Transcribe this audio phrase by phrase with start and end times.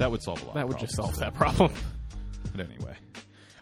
[0.00, 0.54] That would solve a lot.
[0.54, 1.18] that of would just solve problems.
[1.20, 1.72] that problem.
[2.56, 2.96] But anyway,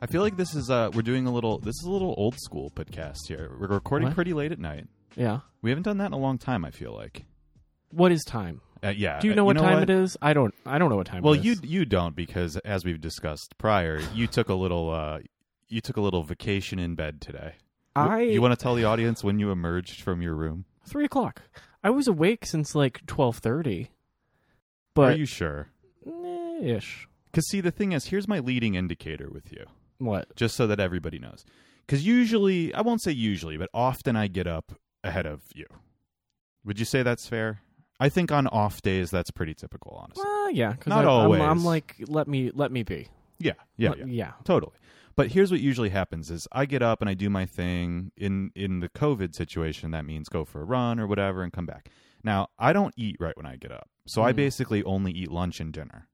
[0.01, 2.39] I feel like this is uh we're doing a little this is a little old
[2.39, 3.51] school podcast here.
[3.61, 4.15] We're recording What?
[4.15, 4.87] pretty late at night.
[5.17, 5.41] yeah.
[5.63, 6.65] We haven't done that in a long time.
[6.65, 7.25] I feel like.
[7.91, 8.61] What is time?
[8.83, 9.19] Uh, yeah.
[9.19, 10.17] Do you uh, know what time it is?
[10.23, 10.55] I don't.
[10.65, 11.23] I don't know what time.
[11.23, 15.19] Well, it you you don't because as we've discussed prior, you took a little uh
[15.69, 17.55] you took a little vacation in bed today.
[17.97, 20.65] I You want to tell the audience when you emerged from your room?
[20.87, 21.43] three o'clock.
[21.85, 23.91] I was awake since like twelve thirty.
[24.95, 25.69] But Are you sure?
[26.63, 27.09] Ish.
[27.27, 29.65] Because see, the thing is, here's my leading indicator with you.
[29.99, 30.35] What?
[30.37, 31.45] just so that everybody knows.
[31.87, 35.67] Because usually, I won't say usually, but often I get up ahead of you.
[36.65, 37.63] Would you say that's fair?
[38.01, 40.23] I think on off days that's pretty typical, honestly.
[40.25, 40.75] Well, yeah.
[40.87, 41.41] Not I, I'm- always.
[41.41, 43.09] I'm, like, let me let me be.
[43.41, 44.33] Yeah, yeah, Let- yeah, yeah.
[44.45, 44.73] totally.
[45.17, 48.13] But here's what usually happens: is I get up and I do my thing.
[48.17, 51.67] In in the COVID situation, that means go for a run or whatever and come
[51.67, 51.89] back.
[52.23, 54.37] Now I don't eat right when I get up, so I Mm.
[54.37, 56.09] basically only eat lunch and dinner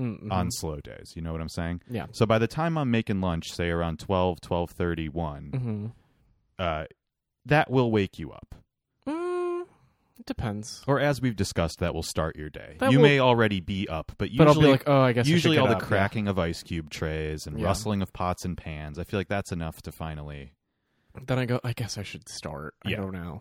[0.00, 0.30] Mm-hmm.
[0.30, 1.12] on slow days.
[1.16, 1.80] You know what I'm saying?
[1.90, 2.06] yeah.
[2.12, 5.86] So by the time I'm making lunch, say around 12, 12.30, 1, Mm-hmm.
[6.58, 6.84] uh,
[7.46, 8.54] that will wake you up.
[9.08, 9.62] Mm,
[10.18, 10.82] it depends.
[10.86, 12.76] Or as we've discussed, that will start your day.
[12.78, 15.56] That you will- may already be up, but usually, But like, oh, I guess usually
[15.56, 15.88] get all the up, yeah.
[15.88, 17.64] cracking of ice cube trays and Yeah.
[17.66, 18.98] rustling of pots and pans.
[18.98, 20.52] I feel like that's enough to finally.
[21.26, 21.60] Then I go.
[21.64, 22.74] I guess I should start.
[22.84, 22.98] Yeah.
[22.98, 23.40] I don't know.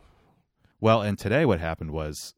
[0.79, 2.33] Well, and today what happened was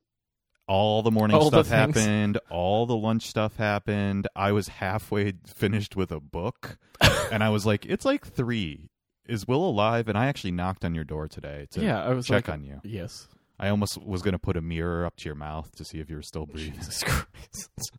[0.67, 1.95] all the morning All stuff things.
[1.95, 4.27] happened, all the lunch stuff happened.
[4.35, 6.77] I was halfway finished with a book,
[7.31, 8.89] and I was like, "It's like three.
[9.27, 12.27] Is Will alive?" And I actually knocked on your door today to yeah, I was
[12.27, 12.81] check like, on you.
[12.83, 13.27] yes.
[13.59, 16.09] I almost was going to put a mirror up to your mouth to see if
[16.11, 16.73] you were still breathing.
[16.75, 17.91] Jesus Christ.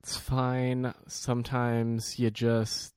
[0.00, 0.94] it's fine.
[1.06, 2.94] Sometimes you just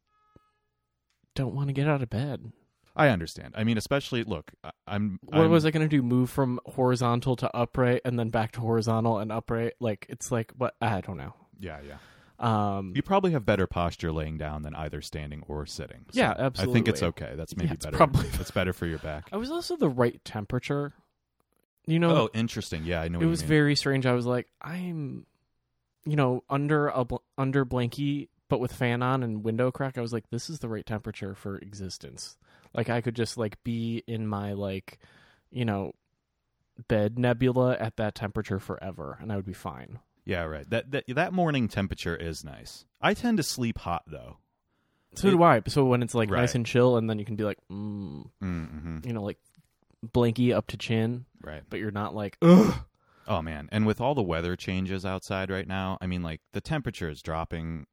[1.35, 2.53] don't want to get out of bed.
[2.95, 3.53] I understand.
[3.57, 5.19] I mean, especially look, I- I'm.
[5.23, 6.01] What I'm- was I going to do?
[6.03, 9.73] Move from horizontal to upright and then back to horizontal and upright?
[9.79, 10.75] Like it's like what?
[10.81, 11.33] I don't know.
[11.59, 11.97] Yeah, yeah.
[12.39, 16.05] Um, You probably have better posture laying down than either standing or sitting.
[16.11, 16.71] So Yeah, absolutely.
[16.71, 17.33] I think it's okay.
[17.35, 17.97] That's maybe Yeah, better.
[17.97, 19.29] probably- it's better for your back.
[19.31, 20.91] I was also the right temperature.
[21.85, 22.83] You know, Oh, interesting.
[22.83, 23.19] Yeah, I know.
[23.19, 23.49] it what was you mean.
[23.49, 24.05] very strange.
[24.07, 25.25] I was like, I'm,
[26.03, 29.97] you know, under a bl- under blankie, but with fan on and window crack.
[29.97, 32.37] I was like, this is the right temperature for existence.
[32.73, 34.99] Like I could just like be in my like,
[35.51, 35.93] you know,
[36.87, 39.99] bed nebula at that temperature forever, and I would be fine.
[40.25, 40.69] Yeah, right.
[40.69, 42.85] That, that that morning temperature is nice.
[43.01, 44.37] I tend to sleep hot though.
[45.15, 45.61] So It- do I.
[45.67, 46.41] So when it's like Right.
[46.41, 48.99] nice and chill, and then you can be like, mm, Mm-hmm.
[49.05, 49.39] you know, like
[50.05, 51.63] blankie up to chin, Right.
[51.69, 52.73] but you're not like, ugh.
[53.27, 56.59] Oh man, and with all the weather changes outside right now, I mean, like the
[56.59, 57.85] temperature is dropping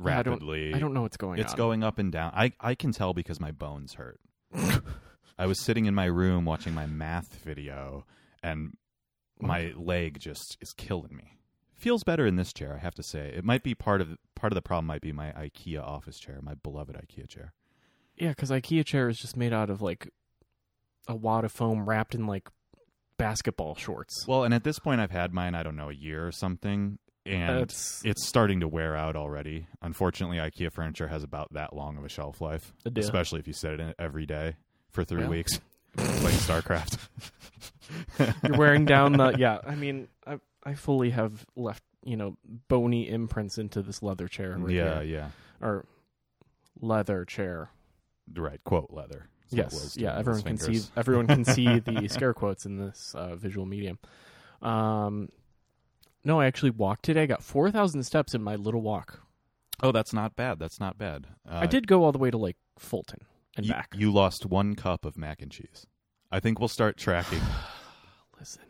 [0.00, 0.74] I don't- rapidly.
[0.74, 1.52] I don't know what's going it's on.
[1.52, 2.32] It's going up and down.
[2.34, 4.20] I I can tell because my bones hurt.
[5.38, 8.06] I was sitting in my room watching my math video,
[8.42, 8.76] and
[9.40, 11.38] my leg just is killing me.
[11.74, 13.32] Feels better in this chair, I have to say.
[13.36, 14.86] It might be part of part of the problem.
[14.86, 17.52] Might be my IKEA office chair, my beloved IKEA chair.
[18.16, 20.08] Yeah, because IKEA chair is just made out of like
[21.08, 22.48] a wad of foam wrapped in like
[23.18, 24.24] basketball shorts.
[24.26, 25.54] Well, and at this point, I've had mine.
[25.54, 29.66] I don't know a year or something, and That's it's starting to wear out already.
[29.82, 32.92] Unfortunately, IKEA furniture has about that long of a shelf life, Yeah.
[32.96, 34.56] especially if you sit in it every day
[34.90, 35.30] for three Well.
[35.30, 35.58] weeks,
[35.96, 36.98] playing StarCraft.
[38.48, 39.34] you're wearing down the.
[39.38, 42.36] Yeah, I mean, I I fully have left you know
[42.68, 44.56] bony imprints into this leather chair.
[44.58, 45.30] Right yeah, here.
[45.60, 45.86] yeah, or
[46.80, 47.70] leather chair.
[48.34, 48.62] right.
[48.64, 49.28] Quote leather.
[49.50, 50.18] Yes, yeah.
[50.18, 50.80] Everyone can see.
[50.96, 53.98] Everyone can see the scare quotes in this uh, visual medium.
[54.62, 55.28] Um,
[56.24, 57.22] no, I actually walked today.
[57.22, 59.20] I got four thousand steps in my little walk.
[59.82, 60.58] Oh, that's not bad.
[60.58, 61.26] That's not bad.
[61.48, 63.20] Uh, I did go all the way to like Fulton
[63.56, 63.92] and you, back.
[63.96, 65.86] You lost one cup of mac and cheese.
[66.30, 67.40] I think we'll start tracking.
[68.38, 68.62] Listen.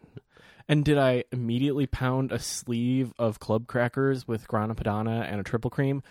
[0.67, 5.45] And did I immediately pound a sleeve of club crackers with grana padano and a
[5.45, 6.03] triple cream?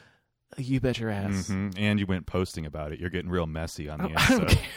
[0.58, 1.50] You bet your ass.
[1.50, 1.74] Mhm.
[1.78, 3.00] And you went posting about it.
[3.00, 4.50] You're getting real messy on the I don't episode.
[4.50, 4.68] care.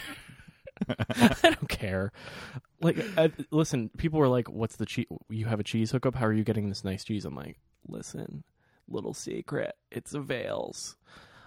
[1.09, 2.13] I don't care.
[2.81, 5.07] Like, I, listen, people were like, "What's the cheese?
[5.29, 6.15] You have a cheese hookup?
[6.15, 7.59] How are you getting this nice cheese?" I'm like,
[7.89, 8.45] "Listen,
[8.89, 10.97] little secret, it's avails."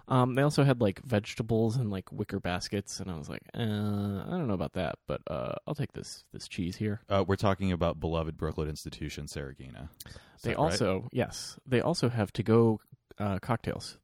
[0.07, 3.61] Um, they also had like vegetables and like wicker baskets, and I was like, uh,
[3.61, 7.35] "I don't know about that, but uh, I'll take this this cheese here." Uh, we're
[7.35, 9.89] talking about beloved Brooklyn institution, Saraghina.
[10.07, 10.71] Is They that right?
[10.71, 12.79] also, yes, they also have to go
[13.19, 13.99] uh, cocktails.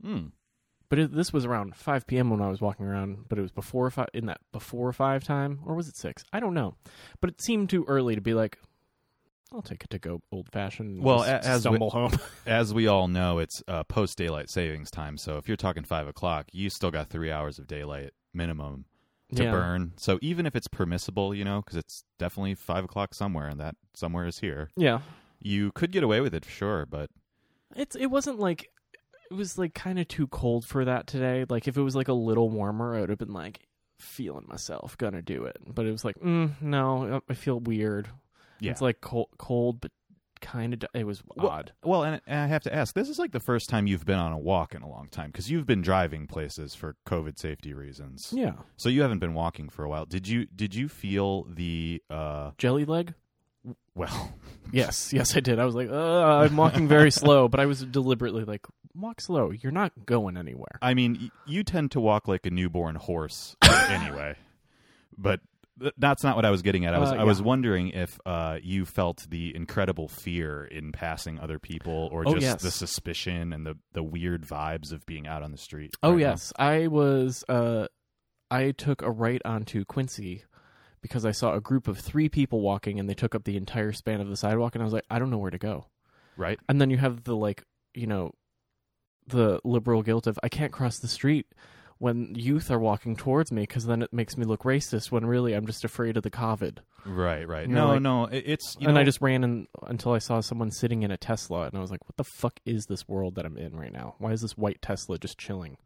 [0.00, 0.26] Hmm.
[0.92, 2.28] But it, this was around 5 p.m.
[2.28, 5.60] when I was walking around, but it was before five in that before five time,
[5.64, 6.22] or was it six?
[6.34, 6.74] I don't know.
[7.22, 8.58] But it seemed too early to be like,
[9.54, 11.02] I'll take it to go old fashioned.
[11.02, 12.12] Well, a- as we- home.
[12.46, 15.16] As we all know, it's uh, post daylight savings time.
[15.16, 18.84] So if you're talking five o'clock, you still got three hours of daylight minimum
[19.34, 19.50] to Yeah.
[19.50, 19.92] burn.
[19.96, 23.76] So even if it's permissible, you know, because it's definitely five o'clock somewhere, and that
[23.94, 25.00] somewhere is here, Yeah.
[25.40, 26.84] you could get away with it for sure.
[26.84, 27.08] But
[27.74, 28.68] It's it wasn't like
[29.32, 31.46] it was like kind of too cold for that today.
[31.48, 33.60] Like if it was like a little warmer, I would have been like
[33.98, 35.56] feeling myself gonna do it.
[35.66, 38.08] But it was like, mm, no, I feel weird.
[38.60, 39.90] yeah, It's like cold, cold but
[40.40, 40.84] kind of.
[40.92, 41.72] It was Well- odd.
[41.84, 44.18] Well, and, and I have to ask, this is like the first time you've been
[44.18, 47.72] on a walk in a long time because you've been driving places for COVID safety
[47.74, 48.32] reasons.
[48.32, 50.04] Yeah, So you haven't been walking for a while.
[50.04, 53.14] Did you did you feel the uh jelly leg.
[53.94, 54.34] well,
[54.72, 55.58] Yes, yes, I did.
[55.58, 55.94] I was like, uh,
[56.38, 59.50] I'm walking very slow, but I was deliberately like, walk slow.
[59.50, 60.78] You're not going anywhere.
[60.82, 64.36] I mean, y- you tend to walk like a newborn horse anyway.
[65.16, 65.40] But
[65.80, 66.94] th- that's not what I was getting at.
[66.94, 67.46] I was Uh, I was yeah.
[67.46, 72.42] wondering if uh you felt the incredible fear in passing other people or Oh, just
[72.42, 72.62] yes.
[72.62, 75.94] the suspicion and the the weird vibes of being out on the street.
[76.02, 76.28] Oh right now.
[76.30, 77.44] yes, I was.
[77.48, 77.86] Uh,
[78.50, 80.44] I took a right onto Quincy
[81.00, 83.92] because I saw a group of three people walking, and they took up the entire
[83.92, 85.86] span of the sidewalk, and I was like, I don't know where to go.
[86.36, 86.58] Right?
[86.68, 87.64] And then you have the like,
[87.94, 88.32] you know,
[89.26, 91.46] the liberal guilt of I can't cross the street
[91.98, 95.52] when youth are walking towards me because then it makes me look racist when really
[95.52, 96.78] I'm just afraid of the COVID.
[97.06, 97.68] Right, right.
[97.68, 100.12] You know, no, like- no, it- it's you and know, I just ran in until
[100.12, 102.86] I saw someone sitting in a Tesla, and I was like, "What the fuck is
[102.86, 104.14] this world that I'm in right now?
[104.18, 105.76] Why is this white Tesla just chilling?"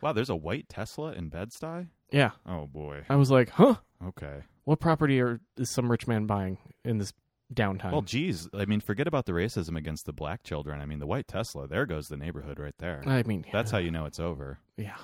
[0.00, 1.88] Wow, there's a white Tesla in Bed-Stuy?
[2.12, 3.04] Yeah, Oh boy.
[3.08, 3.76] I was like, "Huh?
[4.04, 4.42] Okay.
[4.64, 7.12] What property are, is some rich man buying in this
[7.52, 10.80] downtime?" Well, geez, I mean, forget about the racism against the black children.
[10.80, 13.02] I mean, the white Tesla, there goes the neighborhood right there.
[13.06, 14.58] I mean, That's how you know it's over.
[14.76, 14.96] yeah.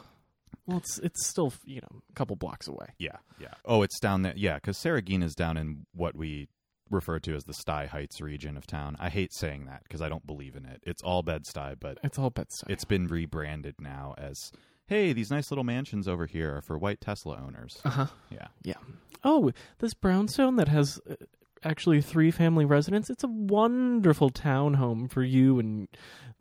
[0.67, 2.87] Well, it's it's still you know a couple blocks away.
[2.99, 3.55] Yeah, yeah.
[3.65, 4.35] Oh, it's down there.
[4.37, 6.49] Yeah, because Saraghina's down in what we
[6.91, 8.97] refer to as the Stuy Heights region of town.
[9.01, 10.83] I hate saying that because I don't believe in it.
[10.85, 12.69] It's all Bed-Stuy, but It's all Bed-Stuy.
[12.69, 14.51] it's been rebranded now as,
[14.89, 17.79] hey, these nice little mansions over here are for white Tesla owners.
[17.85, 18.07] uh huh.
[18.29, 18.49] Yeah.
[18.65, 18.75] Yeah.
[19.23, 21.15] Oh, this brownstone that has uh,
[21.65, 23.11] actually three family residents.
[23.11, 25.89] It's a wonderful townhome for you and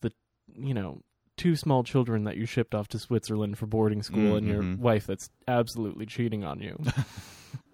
[0.01, 0.12] the
[0.57, 1.01] you know
[1.38, 4.80] two small children that you shipped off to Switzerland for boarding school and your Mhm.
[4.80, 6.77] wife that's absolutely cheating on you.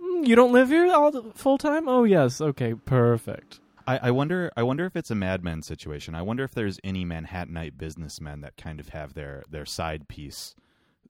[0.02, 1.88] Mm, you don't live here all the full time?
[1.88, 3.60] Oh yes, okay, perfect.
[3.88, 4.52] I, I wonder.
[4.58, 6.16] I wonder if it's a Mad Men situation.
[6.16, 10.56] I wonder if there's any Manhattanite businessmen that kind of have their their side piece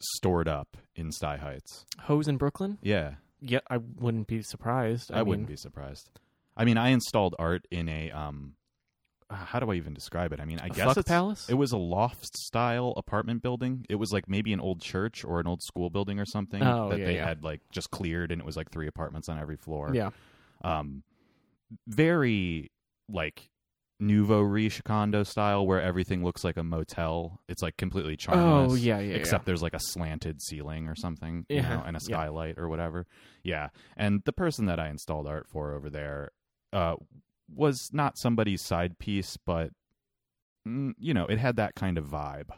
[0.02, 1.86] stored up in Stuy Heights.
[2.02, 2.78] Hose in Brooklyn?
[2.82, 5.10] Yeah, Yeah, I wouldn't be surprised.
[5.10, 6.10] I, I, wouldn't be surprised.
[6.58, 8.54] I mean, I installed art in a um.
[9.30, 10.40] uh, How do I even describe it?
[10.40, 11.48] I mean, I A guess it's, palace?
[11.50, 13.86] It was a loft style apartment building.
[13.90, 16.90] It was like maybe an old church or an old school building or something Oh,
[16.90, 17.26] that yeah, they yeah.
[17.28, 19.92] had like just cleared, and it was like three apartments on every floor.
[19.94, 20.12] Yeah.
[20.64, 21.04] um,
[21.88, 22.72] very
[23.10, 23.50] like
[24.00, 27.40] nouveau riche condo style where everything looks like a motel.
[27.48, 28.72] It's like completely charmless.
[28.72, 29.16] Oh yeah, yeah.
[29.16, 32.18] Except there's like a slanted ceiling or something, you Yeah, know, and a yeah.
[32.18, 33.08] skylight or whatever.
[33.44, 36.32] Yeah, and the person that I installed art for over there
[36.76, 36.96] uh,
[37.54, 39.72] was not somebody's side piece, but
[40.68, 42.50] mm, you know, it had that kind of vibe.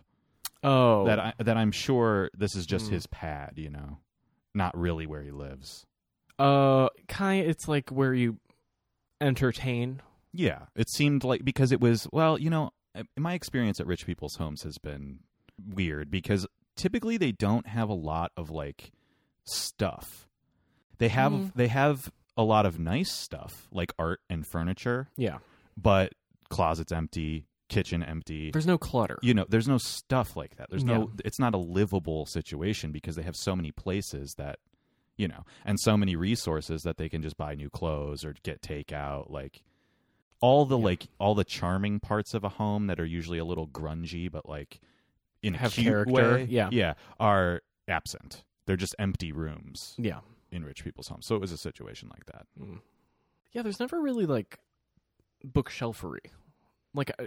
[0.64, 2.94] Oh, that I that I'm sure this is just Mm.
[2.94, 4.00] his pad, you know,
[4.56, 5.86] not really where he lives.
[6.40, 7.46] uh, kind.
[7.48, 8.40] It's like where you
[9.22, 10.02] entertain.
[10.34, 14.06] Yeah, it seemed like because it was well, you know, uh, my experience at rich
[14.06, 15.20] people's homes has been
[15.74, 16.46] weird because
[16.76, 18.92] typically they don't have a lot of like
[19.46, 20.28] stuff.
[20.98, 21.52] They have Mm.
[21.56, 25.40] they have a lot of nice stuff like art and furniture, Yeah,
[25.76, 26.14] but
[26.50, 28.52] closets empty, kitchen empty.
[28.52, 29.18] there's no clutter.
[29.22, 30.70] You know, there's no stuff like that.
[30.70, 31.22] There's no Yeah.
[31.26, 34.60] it's not a livable situation because they have so many places that
[35.20, 38.62] you know, and so many resources that they can just buy new clothes or get
[38.62, 39.64] takeout like
[40.40, 40.86] all the Yeah.
[40.86, 44.48] like all the charming parts of a home that are usually a little grungy but
[44.48, 44.80] like
[45.42, 46.70] in a Have cute character, way, yeah.
[46.72, 48.44] yeah, are absent.
[48.68, 50.20] They're just empty rooms Yeah.
[50.52, 51.26] In rich people's homes.
[51.26, 52.46] So it was a situation like that.
[52.60, 52.80] Mm.
[53.54, 54.60] Yeah, there's never really like
[55.46, 56.32] bookshelfery,
[56.94, 57.26] like, uh,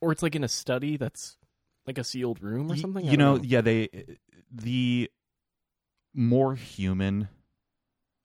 [0.00, 1.36] or it's like in a study that's
[1.86, 3.04] like a sealed room or something.
[3.04, 3.88] You don't know, yeah, they
[4.50, 5.10] the
[6.14, 7.28] more human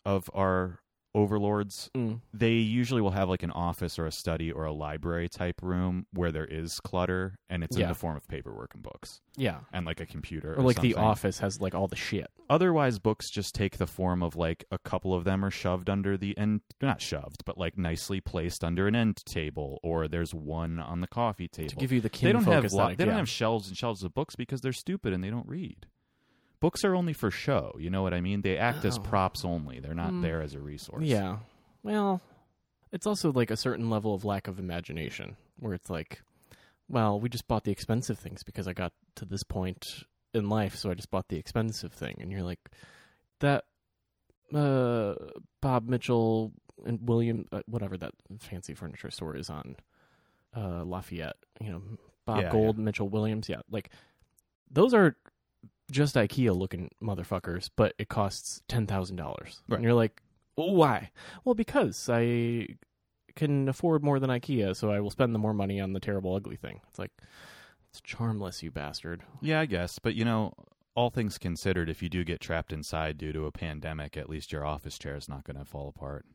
[0.05, 0.79] of our
[1.15, 2.21] overlords Mm.
[2.33, 6.05] they usually will have like an office or a study or a library type room
[6.11, 9.85] where there is clutter and it's in the form of paperwork and books Yeah, and
[9.85, 12.27] like a computer or like the office has like all the shit.
[12.49, 16.17] otherwise books just take the form of like a couple of them are shoved under
[16.17, 20.79] the end not shoved but like nicely placed under an end table or there's one
[20.79, 23.13] on the coffee table To give you the kin they don't have lo- they don't
[23.13, 23.17] yeah.
[23.17, 25.87] have shelves and shelves of books because they're stupid and they don't read
[26.63, 29.01] books are only for show you know what i mean they act as Oh.
[29.01, 30.21] props only they're not Mm.
[30.21, 31.39] there as a resource Yeah.
[31.83, 32.21] Well,
[32.93, 36.21] it's also like a certain level of lack of imagination where it's like,
[36.87, 40.75] well, we just bought the expensive things because I got to this point in life,
[40.77, 42.15] so I just bought the expensive thing.
[42.21, 42.59] And you're like,
[43.41, 43.65] that
[44.53, 45.15] uh,
[45.61, 46.53] Bob Mitchell
[46.85, 49.75] and William, uh, whatever that fancy furniture store is on
[50.55, 51.35] uh, Lafayette.
[51.59, 51.81] You know,
[52.25, 53.49] Bob Yeah, Gold, Mitchell Williams.
[53.49, 53.89] Yeah, like
[54.71, 55.17] those are
[55.91, 59.61] just IKEA looking motherfuckers, but it costs ten thousand dollars.
[59.67, 59.77] Right.
[59.77, 60.21] And you're like,
[60.55, 61.11] well, why?
[61.45, 62.67] Well, because I
[63.35, 66.35] can afford more than IKEA, so I will spend the more money on the terrible,
[66.35, 66.81] ugly thing.
[66.89, 67.11] It's like
[67.91, 69.23] it's charmless, you bastard.
[69.41, 69.99] Yeah, I guess.
[69.99, 70.53] But you know,
[70.95, 74.51] all things considered, if you do get trapped inside due to a pandemic, at least
[74.51, 76.25] your office chair is not going to fall apart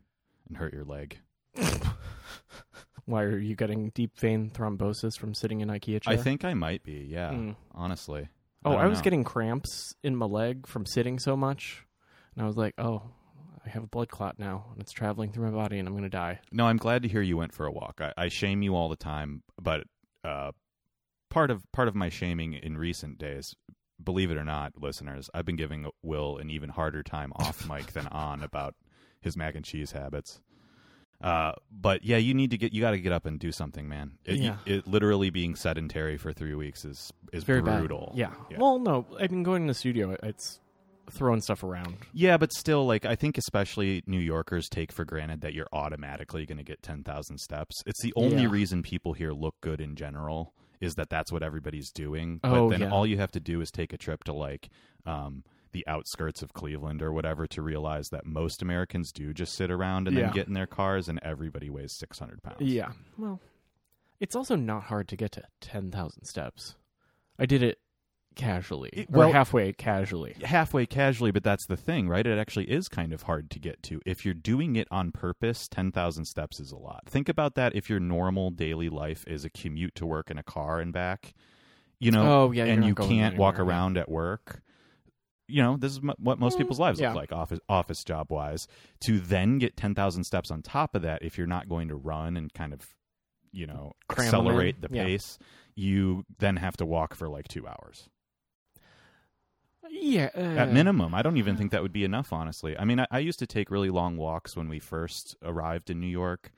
[0.49, 1.19] and hurt your leg.
[3.05, 6.12] Why are you getting deep vein thrombosis from sitting in IKEA chair?
[6.12, 7.07] I think I might be.
[7.09, 7.57] Yeah, Mm.
[7.75, 8.28] honestly.
[8.68, 9.04] Oh, don't I, was know.
[9.04, 11.84] getting cramps in my leg from sitting so much,
[12.34, 13.02] and I was like, "Oh,
[13.64, 16.08] I have a blood clot now, and it's traveling through my body, and I'm gonna
[16.08, 18.00] die." No, I'm glad to hear you went for a walk.
[18.00, 19.84] I, I shame you all the time, but
[20.25, 20.52] uh,
[21.30, 23.54] part of part of my shaming in recent days,
[24.02, 27.92] believe it or not, listeners, I've been giving Will an even harder time off mic
[27.92, 28.75] than on about
[29.20, 30.40] his mac and cheese habits.
[31.20, 33.88] Uh, but yeah, you need to get you got to get up and do something,
[33.88, 34.12] man.
[34.25, 34.56] It, Yeah.
[34.66, 38.12] it literally being sedentary for three weeks is is Very brutal.
[38.14, 38.30] Yeah.
[38.50, 38.58] yeah.
[38.58, 40.16] Well, no, I've been going to the studio.
[40.22, 40.60] It's
[41.10, 41.96] throwing stuff around.
[42.12, 46.46] Yeah, but still, like I think especially New Yorkers take for granted that you're automatically
[46.46, 47.82] going to get ten thousand steps.
[47.87, 48.50] It's the only Yeah.
[48.50, 52.38] reason people here look good in general is that that's what everybody's doing.
[52.44, 52.90] Oh, but then yeah.
[52.92, 54.68] all you have to do is take a trip to like
[55.04, 55.42] um,
[55.78, 60.08] the outskirts of Cleveland or whatever to realize that most Americans do just sit around
[60.08, 60.25] and Yeah.
[60.25, 62.61] then get in their cars, and everybody weighs six hundred pounds.
[62.61, 62.92] Yeah.
[63.16, 63.40] Well,
[64.20, 66.75] it's also not hard to get to ten thousand steps.
[67.38, 67.78] I did it
[68.35, 70.35] casually, It- or halfway casually.
[70.44, 72.25] halfway casually, but that's the thing, right?
[72.26, 74.00] It actually is kind of hard to get to.
[74.06, 77.02] If you're doing it on purpose, 10,000 steps is a lot.
[77.06, 80.42] Think about that if your normal daily life is a commute to work in a
[80.44, 81.35] car and back,
[81.99, 83.62] you know, Oh, yeah, and you can't walk yeah.
[83.64, 84.62] around at work.
[85.49, 87.09] You know, this is m- what most Mm, people's lives yeah.
[87.09, 88.69] look like, office office job wise.
[89.00, 91.97] To then get ten thousand steps on top of that, if you're not going to
[91.97, 92.95] run and kind of,
[93.50, 95.05] you know, Cram accelerate the yeah.
[95.05, 95.38] pace,
[95.75, 98.09] you then have to walk for like two hours
[99.90, 100.28] Yeah.
[100.35, 101.14] at uh, minimum.
[101.14, 102.76] I don't even think that would be enough, honestly.
[102.78, 106.00] I mean, I, I used to take really long walks when we first arrived in
[106.00, 106.52] New York.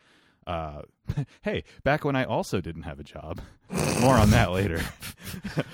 [0.50, 0.82] Uh,
[1.42, 3.40] hey, back when I also didn't have a job.
[4.00, 4.80] More on that later.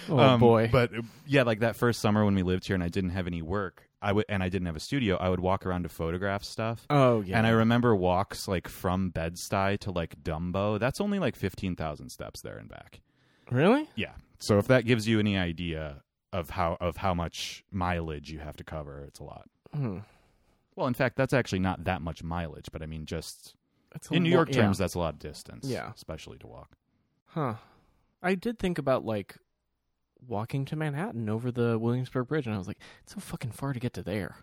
[0.09, 0.69] Oh Um, boy.
[0.71, 3.27] But uh, yeah, like that first summer when we lived here and I didn't have
[3.27, 5.17] any work, I would and I didn't have a studio.
[5.17, 6.87] I would walk around to photograph stuff.
[6.91, 7.39] oh yeah.
[7.39, 10.79] And I remember walks like from Bed Stuy to like Dumbo.
[10.79, 13.01] That's only like fifteen thousand steps there and back.
[13.51, 13.89] really.
[13.97, 14.13] Yeah.
[14.39, 16.03] So if that gives you any idea
[16.33, 19.49] of how of how much mileage you have to cover, it's a lot.
[19.75, 19.99] Hmm.
[20.77, 23.56] Well, in fact, that's actually not that much mileage, but I mean, just
[24.03, 24.63] That's in New lo- York yeah.
[24.63, 25.67] terms, that's a lot of distance.
[25.69, 25.93] Yeah.
[25.95, 26.77] especially to walk.
[27.27, 27.55] Huh.
[28.23, 29.37] I did think about like
[30.27, 33.73] walking to Manhattan over the Williamsburg Bridge, and I was like, it's so fucking far
[33.73, 34.37] to get to there.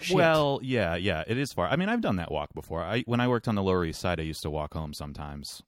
[0.00, 0.14] Shit.
[0.16, 1.68] Well, yeah, yeah, it is far.
[1.68, 2.82] I mean, I've done that walk before.
[2.84, 5.62] I when I worked on the Lower East Side, I used to walk home sometimes.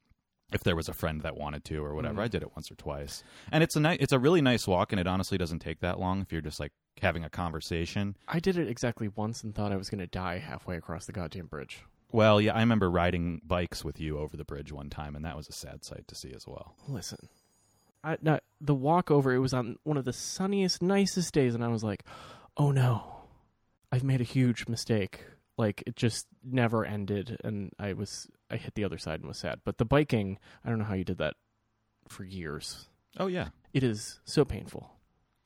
[0.52, 2.24] If there was a friend that wanted to or whatever, Mhm.
[2.24, 4.92] I did it once or twice, and it's a ni- it's a really nice walk,
[4.92, 8.16] and it honestly doesn't take that long if you're just like having a conversation.
[8.26, 11.12] I did it exactly once and thought I was going to die halfway across the
[11.12, 11.84] goddamn bridge.
[12.12, 15.36] Well, yeah, I remember riding bikes with you over the bridge one time, and that
[15.36, 16.74] was a sad sight to see as well.
[16.88, 17.28] Listen,
[18.02, 21.64] I, not, the walk over, it was on one of the sunniest, nicest days, and
[21.64, 22.04] I was like,
[22.56, 23.04] oh no,
[23.92, 25.24] I've made a huge mistake.
[25.56, 29.38] Like, it just never ended, and I was, I hit the other side and was
[29.38, 29.60] sad.
[29.64, 31.34] But the biking, I don't know how you did that
[32.08, 32.88] for years.
[33.18, 34.90] Oh yeah, It is so painful.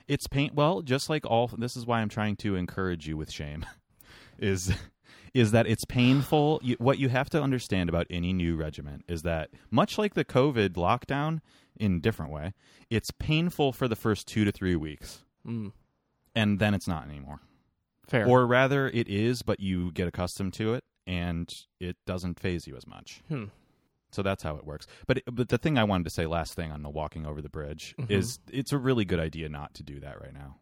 [0.06, 0.50] it's pain.
[0.54, 1.48] Well, just like all.
[1.48, 3.66] This is why I'm trying to encourage you with shame.
[4.38, 4.72] Is
[5.34, 6.60] is that it's painful.
[6.62, 10.24] You, what you have to understand about any new regiment is that much like the
[10.24, 11.40] COVID lockdown,
[11.76, 12.54] in a different way,
[12.88, 15.72] it's painful for the first two to three weeks, Mm,
[16.34, 17.40] and then it's not anymore.
[18.06, 18.26] fair.
[18.26, 22.76] Or rather, it is, but you get accustomed to it, and it doesn't phase you
[22.76, 23.22] as much.
[23.28, 23.46] Hmm.
[24.12, 24.86] So that's how it works.
[25.08, 27.48] But but the thing I wanted to say last thing on the walking over the
[27.48, 28.10] bridge Mhm.
[28.10, 30.58] is it's a really good idea not to do that right now.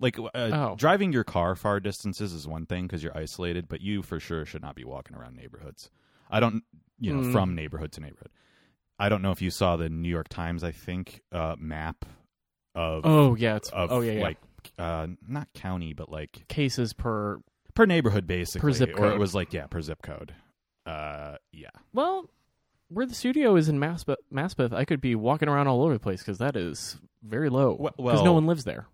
[0.00, 0.74] Like uh, Oh.
[0.76, 4.44] driving your car far distances is one thing because you're isolated, but you for sure
[4.44, 5.90] should not be walking around neighborhoods.
[6.30, 6.62] I don't,
[6.98, 7.32] you know, Mm.
[7.32, 8.30] from neighborhood to neighborhood.
[8.98, 12.04] I don't know if you saw the New York Times, I think, uh, map
[12.74, 14.22] of oh yeah, it's of oh yeah, yeah.
[14.22, 14.38] like
[14.78, 17.38] uh, not county, but like cases per.
[17.74, 20.34] per neighborhood basically, zip or it was like yeah, per zip code.
[20.86, 21.70] Uh, yeah.
[21.92, 22.28] Well,
[22.88, 26.00] where the studio is in Maspeth, Maspeth I could be walking around all over the
[26.00, 28.86] place because that is very low Well- because no one lives there.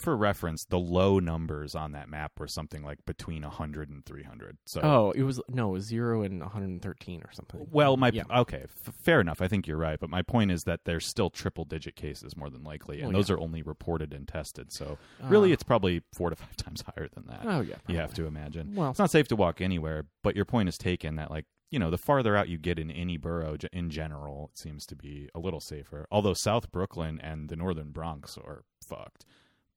[0.00, 4.58] For reference, the low numbers on that map were something like between 100 and 300.
[4.66, 7.66] So Oh, it was no, it was zero and 113 or something.
[7.70, 8.24] Well, my Yeah.
[8.30, 9.40] okay, f- fair enough.
[9.42, 12.50] I think you're right, but my point is that there's still triple digit cases more
[12.50, 13.36] than likely, and Oh, those yeah.
[13.36, 14.72] are only reported and tested.
[14.72, 15.54] So really, Ah.
[15.54, 17.40] it's probably four to five times higher than that.
[17.44, 18.74] oh yeah, you have to imagine.
[18.74, 21.78] Well, It's not safe to walk anywhere, but your point is taken that like you
[21.78, 25.28] know the farther out you get in any borough in general, it seems to be
[25.36, 26.04] a little safer.
[26.10, 29.24] Although South Brooklyn and the Northern Bronx are fucked,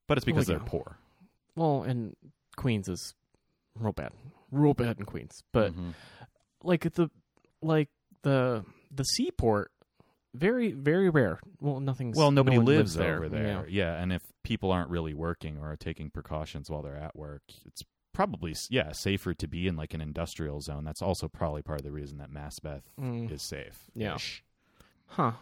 [0.07, 0.69] but it's because Well, they're yeah.
[0.71, 0.97] poor.
[1.55, 2.15] well, and
[2.55, 3.13] Queens is
[3.75, 4.11] real bad,
[4.51, 5.43] real bad in Queens.
[5.51, 5.93] But Mhm.
[6.63, 7.09] like the
[7.61, 7.89] like
[8.23, 9.71] the the seaport,
[10.33, 11.39] very very rare.
[11.59, 13.17] Well, nothing's Well, nobody no one lives, there.
[13.17, 13.67] over there.
[13.67, 14.01] Yeah.
[14.01, 17.83] and if people aren't really working or are taking precautions while they're at work, it's
[18.13, 20.83] probably yeah safer to be in like an industrial zone.
[20.83, 23.03] That's also probably part of the reason that Maspeth Yeah.
[23.05, 23.89] Mm, is safe.
[23.95, 24.17] Yeah.
[25.07, 25.33] huh?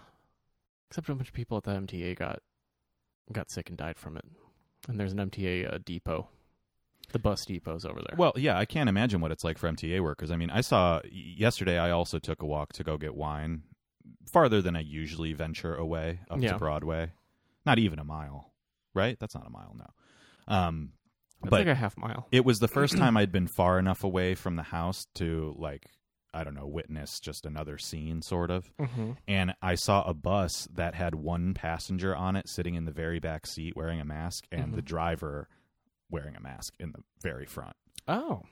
[0.90, 2.42] Except a bunch of people at the MTA got
[3.32, 4.26] got sick and died from it.
[4.88, 6.28] And there's an MTA uh, depot.
[7.12, 8.16] The bus depot's over there.
[8.18, 10.32] Well, yeah, I can't imagine what it's like for MTA workers.
[10.32, 11.78] I mean, I saw yesterday.
[11.78, 13.64] I also took a walk to go get wine,
[14.32, 16.54] farther than I usually venture away up Yeah.
[16.54, 17.12] to Broadway.
[17.66, 18.54] Not even a mile,
[18.94, 19.18] right?
[19.20, 20.54] That's not a mile, no.
[20.54, 20.94] Um,
[21.42, 22.28] It's but like a half mile.
[22.32, 25.88] it was the first time I'd been far enough away from the house to like
[26.34, 29.12] I don't know witness just another scene sort of Mm-hmm.
[29.28, 33.20] and I saw a bus that had one passenger on it sitting in the very
[33.20, 34.76] back seat wearing a mask and Mhm.
[34.76, 35.48] the driver
[36.10, 37.76] wearing a mask in the very front.
[38.08, 38.44] Oh,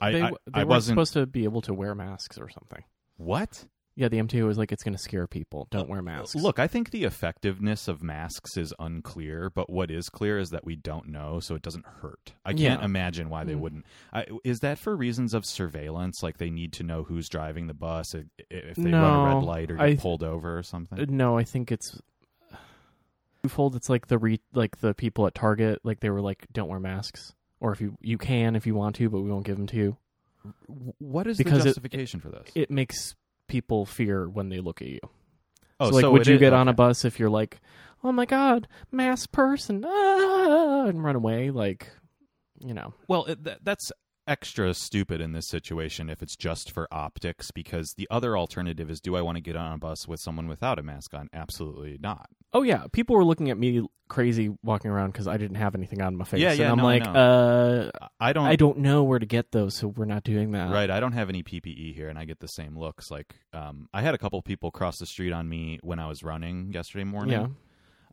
[0.00, 2.48] I they, I, they I weren't wasn't supposed to be able to wear masks or
[2.48, 2.82] something.
[3.16, 3.66] what
[4.00, 5.68] Yeah, the MTA was like, it's going to scare people.
[5.70, 6.34] Don't wear masks.
[6.34, 10.64] Look, I think the effectiveness of masks is unclear, but what is clear is that
[10.64, 12.32] we don't know, so it doesn't hurt.
[12.44, 12.84] I can't Yeah.
[12.84, 13.60] imagine why they Mm.
[13.60, 13.84] wouldn't.
[14.12, 16.22] I, is that for reasons of surveillance?
[16.22, 19.44] Like they need to know who's driving the bus i- if they run a red
[19.44, 20.98] light or get I- pulled over or something?
[20.98, 22.00] Uh, no, I think it's
[23.42, 23.76] twofold.
[23.76, 26.80] It's like the re- like the people at Target, like they were like, don't wear
[26.80, 29.66] masks, or if you you can if you want to, but we won't give them
[29.68, 29.96] to you.
[30.98, 32.48] What is because the it- justification for this?
[32.54, 33.14] It makes
[33.50, 35.00] people fear when they look at you.
[35.80, 37.60] oh, so like, so would you is- get on a bus if you're like,
[38.02, 41.50] oh my god, masked person, ah, and run away?
[41.50, 41.88] Like,
[42.64, 43.90] you know, Well, it, th- that's
[44.26, 49.00] extra stupid in this situation if it's just for optics, because the other alternative is,
[49.00, 51.28] do I want to get on a bus with someone without a mask on?
[51.32, 52.30] Absolutely not.
[52.52, 56.02] Oh yeah, people were looking at me crazy walking around because I didn't have anything
[56.02, 56.40] on my face.
[56.40, 57.90] Yeah, and yeah, I'm no, like, know.
[57.94, 58.46] uh, I don't.
[58.46, 60.70] I don't know where to get those, so we're not doing that.
[60.70, 63.10] Right, I don't have any PPE here, and I get the same looks.
[63.10, 66.22] Like, um, I had a couple people cross the street on me when I was
[66.22, 67.56] running yesterday morning.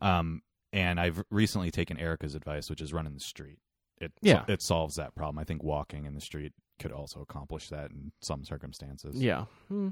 [0.00, 0.18] Yeah.
[0.18, 3.58] Um, and I've recently taken Erica's advice, which is run in the street.
[4.00, 4.44] It Yeah.
[4.48, 5.38] it solves that problem.
[5.38, 9.16] I think walking in the street could also accomplish that in some circumstances.
[9.20, 9.46] Yeah.
[9.68, 9.88] Hmm.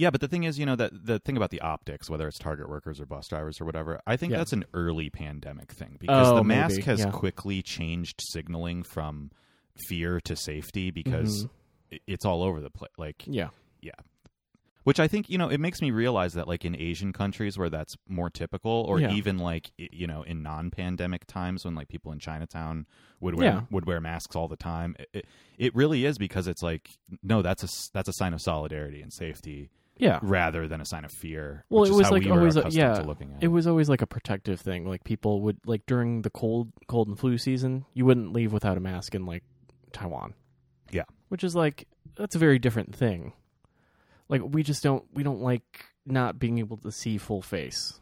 [0.00, 2.38] Yeah, but the thing is, you know, that the thing about the optics, whether it's
[2.38, 4.38] Target workers or bus drivers or whatever, I think Yeah.
[4.38, 7.10] that's an early pandemic thing because Oh, the mask maybe, has yeah.
[7.10, 9.30] quickly changed signaling from
[9.88, 12.00] fear to safety because Mhm.
[12.06, 12.90] it's all over the place.
[12.96, 13.50] Like, Yeah.
[13.82, 13.92] Yeah.
[14.84, 17.68] Which I think you know it makes me realize that like in Asian countries where
[17.68, 19.12] that's more typical, or Yeah.
[19.12, 22.86] even like you know in non-pandemic times when like people in Chinatown
[23.20, 23.62] would wear Yeah.
[23.70, 25.26] would wear masks all the time, it,
[25.58, 26.88] it really is because it's like
[27.22, 29.68] no, that's a that's a sign of solidarity and safety
[30.00, 30.18] Yeah.
[30.22, 31.64] rather than a sign of fear.
[31.68, 33.48] Well, which it is was how like we always a- yeah, to looking at It
[33.48, 34.86] was always like a protective thing.
[34.88, 38.76] Like people would like during the cold cold and flu season, you wouldn't leave without
[38.76, 39.44] a mask in like
[39.92, 40.34] Taiwan.
[40.90, 41.04] Yeah.
[41.28, 41.86] Which is like
[42.16, 43.32] that's a very different thing.
[44.28, 48.00] Like we just don't we don't like not being able to see full face.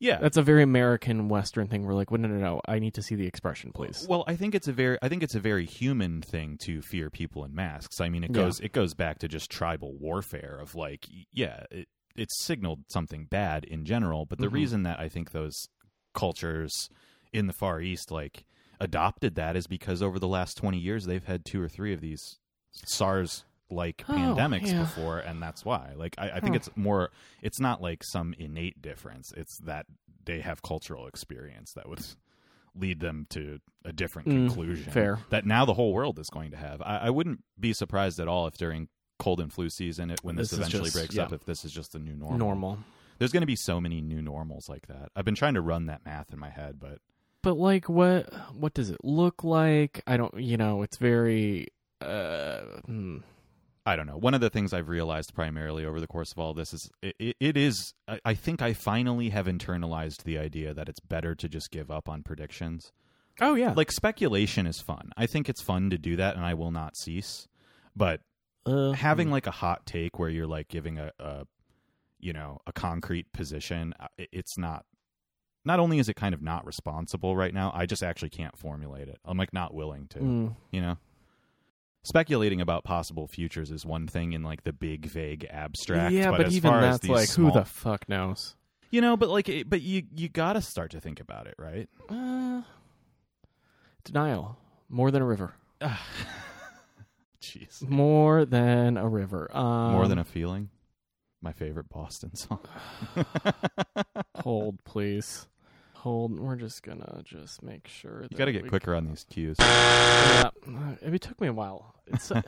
[0.00, 0.18] Yeah.
[0.18, 1.84] That's a very American Western thing.
[1.84, 2.60] We're like, well, no, no, no.
[2.66, 4.06] I need to see the expression, please.
[4.08, 7.10] Well, I think it's a very I think it's a very human thing to fear
[7.10, 8.00] people in masks.
[8.00, 8.42] I mean, it Yeah.
[8.42, 11.86] goes it goes back to just tribal warfare of like yeah, it
[12.16, 14.52] it signaled something bad in general, but the Mhm.
[14.52, 15.54] reason that I think those
[16.14, 16.88] cultures
[17.32, 18.44] in the Far East like
[18.80, 22.00] adopted that is because over the last 20 years they've had two or three of
[22.00, 22.38] these
[22.86, 24.80] SARS like Oh, pandemics yeah.
[24.80, 26.56] before and that's why like I, I think Huh.
[26.56, 27.10] it's more
[27.42, 29.86] it's not like some innate difference it's that
[30.24, 32.00] they have cultural experience that would
[32.74, 35.18] lead them to a different Mm, conclusion fair.
[35.30, 38.28] that now the whole world is going to have I, I wouldn't be surprised at
[38.28, 41.24] all if during cold and flu season it, when this, This eventually just- breaks yeah.
[41.24, 42.78] up if this is just the new normal Normal.
[43.18, 45.86] there's going to be so many new normals like that i've been trying to run
[45.86, 46.98] that math in my head but
[47.42, 50.02] But like what what does it look like?
[50.06, 51.68] I don't you know, it's very
[52.00, 53.18] uh hmm.
[53.86, 54.16] I don't know.
[54.18, 57.36] One of the things I've realized primarily over the course of all this is it,
[57.40, 57.94] it, is.
[58.24, 62.08] I, think I finally have internalized the idea that it's better to just give up
[62.08, 62.92] on predictions.
[63.40, 63.72] Oh yeah.
[63.74, 65.12] Like speculation is fun.
[65.16, 67.48] I think it's fun to do that, and I will not cease.
[67.96, 68.20] But
[68.66, 71.46] uh, having like a hot take where you're like giving a, a
[72.18, 74.84] you know, a concrete position, uh, it's not.
[75.64, 79.08] not only is it kind of not responsible right now, I just actually can't formulate
[79.08, 79.18] it.
[79.24, 80.56] I'm like not willing to, Mm.
[80.70, 80.98] you know.
[82.02, 86.14] Speculating about possible futures is one thing in like the big vague abstract.
[86.14, 88.56] yeah, but, as even that's like small, who the fuck knows?
[88.90, 91.88] you know, but like, but you you got to start to think about it, right?
[92.08, 92.62] Uh,
[94.04, 94.58] denial
[94.88, 95.54] more than a river.
[97.42, 99.50] Jeez, More than a river.
[99.56, 100.68] Um, more than a feeling.
[101.40, 102.60] My favorite Boston song.
[104.36, 105.48] hold, please.
[106.00, 106.38] Hold.
[106.40, 108.26] We're just gonna just make sure.
[108.30, 109.56] You got to get quicker on these cues.
[109.58, 110.50] Yeah,
[111.02, 111.94] it took me a while.
[112.06, 112.42] It's uh,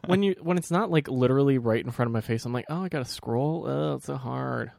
[0.06, 2.44] when you when it's not like literally right in front of my face.
[2.44, 3.64] I'm like, oh, I gotta scroll.
[3.66, 4.72] Oh, it's so hard.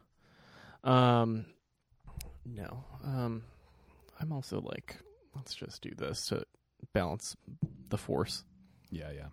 [0.84, 1.46] Um,
[2.46, 2.84] no.
[3.04, 3.42] Um,
[4.20, 4.96] I'm also like,
[5.34, 6.44] let's just do this to
[6.92, 7.36] balance
[7.88, 8.44] the force.
[8.90, 9.26] yeah, yeah.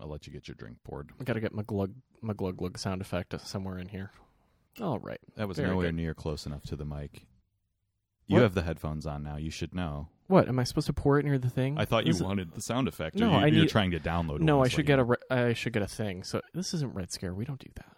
[0.00, 1.10] I'll let you get your drink poured.
[1.20, 4.10] I gotta get my glug my glug glug sound effect somewhere in here.
[4.80, 5.18] All right.
[5.36, 5.96] That was Very nowhere good.
[5.96, 7.22] near close enough to the mic.
[8.28, 8.42] You What?
[8.42, 9.36] have the headphones on now.
[9.36, 10.08] You should know.
[10.28, 11.78] What am I supposed to pour it near the thing?
[11.78, 13.16] I thought you This wanted the sound effect.
[13.16, 14.40] No, you, I you're need- trying to download.
[14.40, 16.22] No, one, I is should get you- a re- I should get a thing.
[16.22, 17.34] So this isn't Red Scare.
[17.34, 17.96] We don't do that.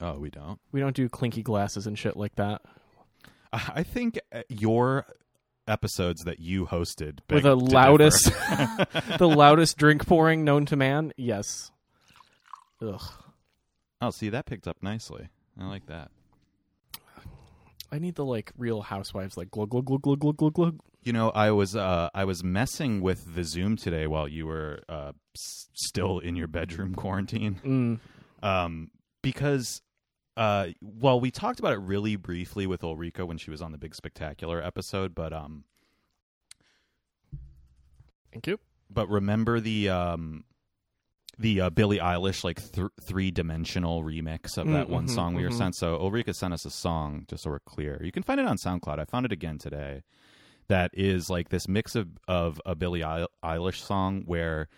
[0.00, 0.60] Oh, we don't.
[0.72, 2.62] We don't do clinky glasses and shit like that.
[3.52, 5.06] I I think uh, your
[5.66, 8.26] episodes that you hosted With the to loudest,
[9.18, 11.12] the loudest drink pouring known to man.
[11.16, 11.72] Yes.
[12.80, 13.02] Ugh.
[14.00, 15.28] oh, see, that picked up nicely.
[15.58, 16.10] I like that.
[17.92, 20.80] I need the like Real Housewives like glug glug glug glug glug glug glug.
[21.02, 24.80] You know, I was uh, I was messing with the Zoom today while you were
[24.88, 28.00] uh, s- still in your bedroom quarantine.
[28.42, 28.44] Mm.
[28.46, 28.90] um,
[29.22, 29.82] because
[30.36, 33.78] uh, well, we talked about it really briefly with Ulrika when she was on the
[33.78, 35.64] Big Spectacular episode, but um,
[38.32, 38.58] Thank you.
[38.90, 40.44] but remember the um,
[41.38, 45.34] the uh, Billie Eilish like th- three dimensional remix of that Mm, one mhm, song
[45.34, 45.58] we were mhm.
[45.58, 45.76] sent.
[45.76, 48.00] So Ulrika sent us a song, just so we're clear.
[48.02, 48.98] You can find it on SoundCloud.
[48.98, 50.02] I found it again today.
[50.68, 54.68] That is like this mix of of a Billie Eilish song where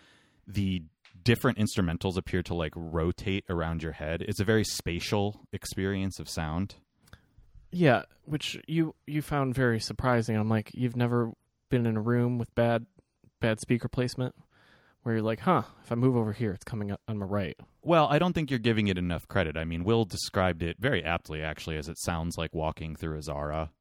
[0.47, 0.83] the
[1.23, 4.21] different instrumentals appear to like rotate around your head.
[4.21, 6.75] It's a very spatial experience of sound.
[7.71, 10.35] Yeah, which you you found very surprising.
[10.35, 11.31] I'm like, you've never
[11.69, 12.85] been in a room with bad
[13.39, 14.35] bad speaker placement
[15.03, 17.57] where you're like, huh, if I move over here, it's coming up on my right.
[17.81, 19.57] Well, I don't think you're giving it enough credit.
[19.57, 23.21] I mean, Will described it very aptly, actually, as it sounds like walking through a
[23.21, 23.71] Zara.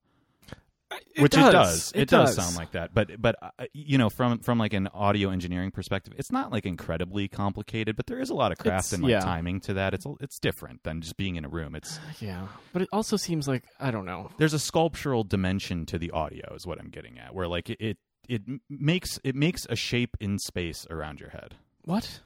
[1.19, 1.93] which it does.
[1.95, 2.35] It, does.
[2.35, 2.95] sound like that.
[2.95, 6.65] But but uh, you know, from from like an audio engineering perspective, it's not like
[6.65, 9.21] incredibly complicated, but there is a lot of craft It's- and like yeah.
[9.21, 9.93] timing to that.
[9.93, 11.75] It's it's different than just being in a room.
[11.75, 14.31] It's Yeah, but it also seems like I don't know.
[14.39, 17.77] there's a sculptural dimension to the audio is what I'm getting at, where like it
[17.81, 21.55] it, it makes it makes a shape in space around your head.
[21.85, 22.21] What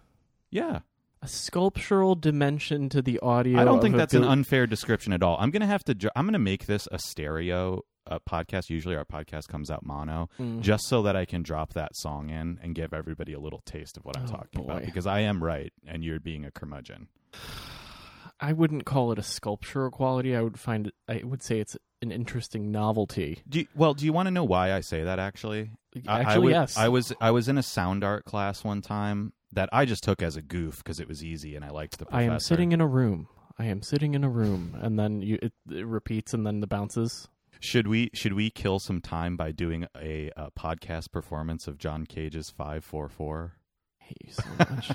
[0.50, 0.80] Yeah.
[1.22, 3.60] a sculptural dimension to the audio?
[3.60, 5.36] I don't think a that's an unfair description at all.
[5.38, 5.94] I'm gonna have to.
[5.94, 8.68] Ju- I'm gonna make this a stereo uh, podcast.
[8.68, 10.60] Usually, our podcast comes out mono, Mm.
[10.60, 13.96] just so that I can drop that song in and give everybody a little taste
[13.96, 14.84] of what I'm Oh, talking about.
[14.84, 17.06] Because I am right, and you're being a curmudgeon.
[18.40, 20.34] I wouldn't call it a sculptural quality.
[20.34, 20.94] I would find it.
[21.08, 23.42] I would say it's an interesting novelty.
[23.48, 25.20] Do you, well, do you want to know why I say that?
[25.20, 25.70] Actually,
[26.08, 26.76] I- I Actually, was, yes.
[26.78, 30.22] I was I was in a sound art class one time that I just took
[30.22, 32.80] as a goof because it was easy and I liked the I am sitting in
[32.80, 33.28] a room.
[33.58, 36.66] I am sitting in a room, and then you it, it repeats, and then the
[36.66, 37.28] bounces.
[37.60, 42.06] Should we should we kill some time by doing a, a podcast performance of John
[42.06, 43.52] Cage's Five Four Four?
[43.98, 44.90] Hate you so much.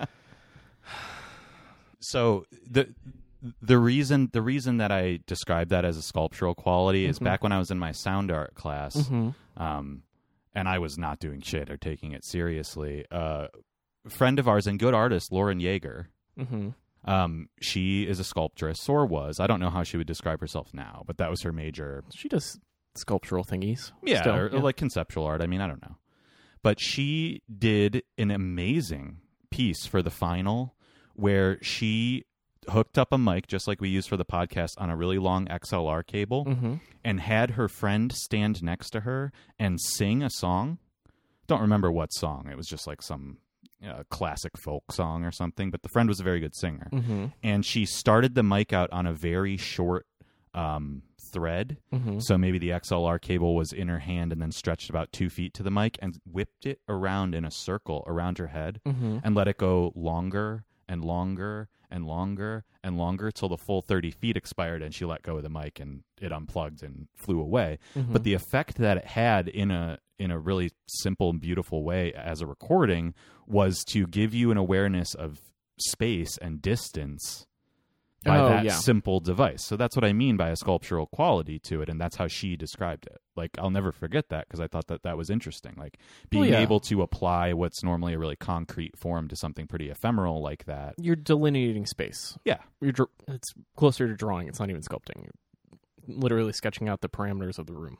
[2.00, 2.94] so the
[3.62, 7.24] the reason the reason that I describe that as a sculptural quality is Mhm.
[7.24, 10.02] back when I was in my sound art class, hmm um,
[10.54, 13.04] and I was not doing shit or taking it seriously.
[13.10, 13.48] Uh,
[14.06, 16.06] a friend of ours and good artist Lauren Yeager.
[16.38, 16.70] hmm
[17.04, 19.40] Um, she is a sculptress, or was.
[19.40, 22.28] I don't know how she would describe herself now, but that was her major She
[22.28, 22.58] does
[22.94, 23.92] sculptural thingies.
[24.02, 24.60] Yeah, still, or, or yeah.
[24.62, 25.42] like conceptual art.
[25.42, 25.96] I mean, I don't know.
[26.62, 29.18] But she did an amazing
[29.50, 30.74] piece for the final
[31.14, 32.24] where she
[32.68, 35.46] hooked up a mic just like we use for the podcast on a really long
[35.48, 36.80] XLR cable Mhm.
[37.04, 40.78] and had her friend stand next to her and sing a song.
[41.46, 42.48] Don't remember what song.
[42.50, 43.38] It was just like some
[43.86, 47.32] uh, classic folk song or something, but the friend was a very good singer Mhm.
[47.42, 50.06] and she started the mic out on a very short
[50.54, 51.78] um, thread.
[51.92, 52.22] Mhm.
[52.22, 55.52] So maybe the XLR cable was in her hand and then stretched about two feet
[55.54, 59.20] to the mic and whipped it around in a circle around her head Mhm.
[59.24, 64.10] and let it go longer and longer and longer and longer till the full 30
[64.10, 67.78] feet expired and she let go of the mic and it unplugged and flew away
[67.94, 68.12] Mhm.
[68.12, 72.12] but the effect that it had in a in a really simple and beautiful way
[72.12, 73.14] as a recording
[73.46, 75.40] was to give you an awareness of
[75.78, 77.46] space and distance
[78.24, 78.72] by Oh, that yeah.
[78.72, 79.64] simple device.
[79.64, 82.56] So that's what I mean by a sculptural quality to it, and that's how she
[82.56, 83.18] described it.
[83.36, 85.74] Like I'll never forget that because I thought that that was interesting.
[85.76, 86.60] Like oh, being Well, yeah.
[86.60, 90.94] able to apply what's normally a really concrete form to something pretty ephemeral like that.
[90.98, 92.36] You're delineating space.
[92.44, 94.48] Yeah, You're dr- it's closer to drawing.
[94.48, 95.22] It's not even sculpting.
[95.24, 97.98] You're literally sketching out the parameters of the room.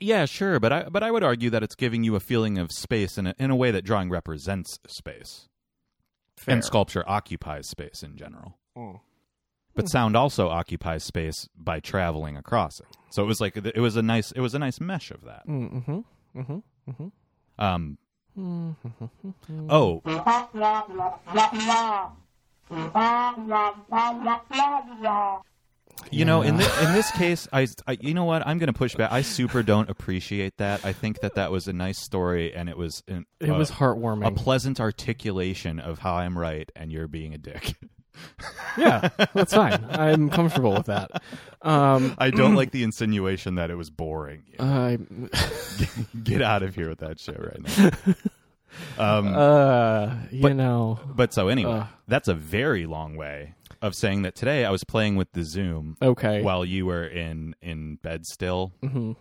[0.00, 2.72] yeah, sure, but I but I would argue that it's giving you a feeling of
[2.72, 5.48] space in a, in a way that drawing represents space,
[6.36, 6.54] Fair.
[6.54, 8.58] and sculpture occupies space in general.
[8.76, 9.00] Mm.
[9.74, 12.86] But sound also occupies space by traveling across it.
[13.10, 15.46] So it was like it was a nice it was a nice mesh of that.
[15.48, 16.00] Mm-hmm.
[16.36, 16.58] Mm-hmm.
[16.90, 17.08] Mm-hmm.
[17.58, 17.98] Um,
[19.68, 20.02] oh,
[26.10, 28.46] you know, in this, in this case, I, I you know what?
[28.46, 29.12] I'm going to push back.
[29.12, 30.84] I super don't appreciate that.
[30.84, 33.70] I think that that was a nice story, and it was an, It uh, was
[33.70, 37.76] heartwarming, a pleasant articulation of how I'm right and you're being a dick.
[38.78, 39.84] yeah, that's fine.
[39.90, 41.22] I'm comfortable with that.
[41.62, 44.42] Um, I don't like the insinuation that it was boring.
[44.58, 44.98] I,
[46.22, 47.60] Get out of here with that shit right
[48.04, 48.14] now.
[48.98, 51.86] Um, uh, you But- know, But so anyway, Ugh.
[52.08, 55.96] that's a very long way of saying that today I was playing with the Zoom
[56.02, 56.42] okay.
[56.42, 58.72] while you were in in bed still.
[58.82, 59.12] hmm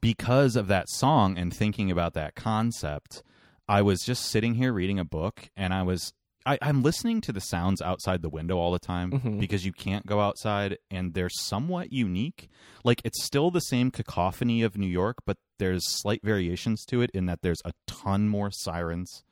[0.00, 3.22] Because of that song and thinking about that concept,
[3.68, 6.12] I was just sitting here reading a book and I was
[6.46, 9.38] I, I'm listening to the sounds outside the window all the time Mhm.
[9.40, 12.48] because you can't go outside and they're somewhat unique.
[12.82, 17.10] Like it's still the same cacophony of New York, but there's slight variations to it
[17.12, 19.22] in that there's a ton more sirens.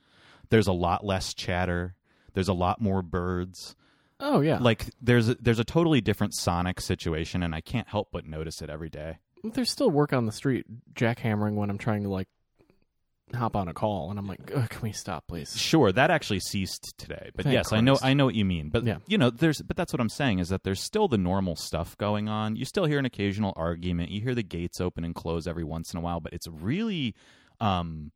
[0.51, 1.95] There's a lot less chatter.
[2.35, 3.75] There's a lot more birds.
[4.21, 4.59] Oh yeah.
[4.59, 8.61] Like there's a, there's a totally different sonic situation and I can't help but notice
[8.61, 9.19] it every day.
[9.45, 12.29] There's still work on the street jackhammering when I'm trying to like
[13.35, 15.57] hop on a call, and I'm like, can we stop, please?
[15.57, 17.31] Sure, that actually ceased today.
[17.35, 18.69] But Thank yes, I know I know what you mean.
[18.71, 18.99] But Yeah.
[19.07, 21.97] you know, there's but that's what I'm saying is that there's still the normal stuff
[21.99, 22.57] going on.
[22.57, 24.11] You still hear an occasional argument.
[24.11, 27.15] You hear the gates open and close every once in a while, but it's really
[27.61, 28.13] um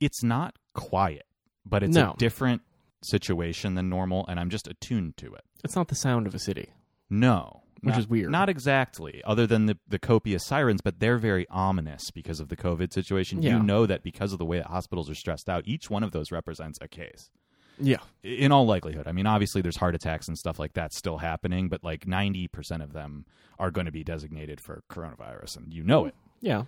[0.00, 1.26] it's not quiet,
[1.66, 2.12] but it's No.
[2.12, 2.62] a different
[3.02, 5.44] situation than normal and I'm just attuned to it.
[5.62, 6.70] It's not the sound of a city.
[7.10, 7.62] No.
[7.84, 8.30] Which not- is weird.
[8.30, 12.56] Not exactly, other than the, the copious sirens, but they're very ominous because of the
[12.56, 13.42] COVID situation.
[13.42, 13.56] Yeah.
[13.56, 16.12] You know that because of the way that hospitals are stressed out, each one of
[16.12, 17.30] those represents a case
[17.78, 17.98] Yeah.
[18.22, 19.06] in all likelihood.
[19.06, 22.82] I mean, obviously there's heart attacks and stuff like that still happening, but like 90%
[22.82, 23.24] of them
[23.58, 26.14] are going to be designated for coronavirus and you know it.
[26.40, 26.64] Yeah.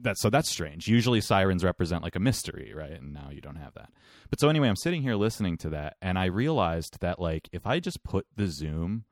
[0.00, 0.86] That so that's strange.
[0.86, 2.92] Usually sirens represent like a mystery, right?
[2.92, 3.90] And now you don't have that.
[4.30, 7.66] But so anyway, I'm sitting here listening to that and I realized that like if
[7.66, 9.04] I just put the zoom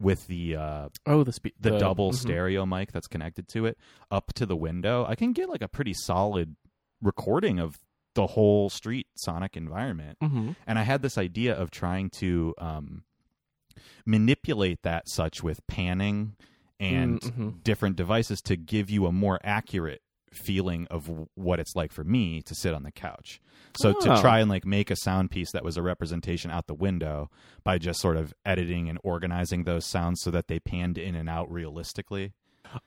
[0.00, 2.16] with the uh Oh, the spe- the, double mhm.
[2.16, 3.76] stereo mic that's connected to it
[4.10, 6.56] up to the window, I can get like a pretty solid
[7.02, 7.78] recording of
[8.14, 10.56] the whole street sonic environment Mhm.
[10.66, 13.04] and I had this idea of trying to um,
[14.06, 16.34] manipulate that such with panning
[16.78, 17.62] and Mm, mhm.
[17.62, 22.40] different devices to give you a more accurate feeling of what it's like for me
[22.42, 23.40] to sit on the couch.
[23.76, 24.20] So to Oh.
[24.20, 27.30] try and like make a sound piece that was a representation out the window
[27.64, 31.28] by just sort of editing and organizing those sounds so that they panned in and
[31.28, 32.32] out realistically.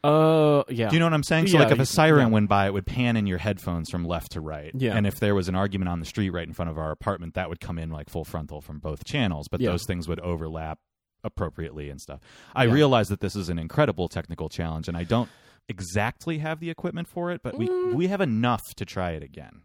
[0.03, 0.87] Uh, yeah.
[0.89, 1.47] Do you know what I'm saying?
[1.47, 2.33] So Yeah, like if a siren yeah.
[2.33, 4.71] went by, it would pan in your headphones from left to right.
[4.73, 4.95] Yeah.
[4.95, 7.33] And if there was an argument on the street right in front of our apartment,
[7.33, 9.71] that would come in like full frontal from both channels, but Yeah.
[9.71, 10.79] those things would overlap
[11.25, 12.19] appropriately and stuff.
[12.55, 15.29] I realize that this is an incredible technical challenge and I don't
[15.69, 17.93] exactly have the equipment for it, but we Mm.
[17.93, 19.61] we have enough to try it again.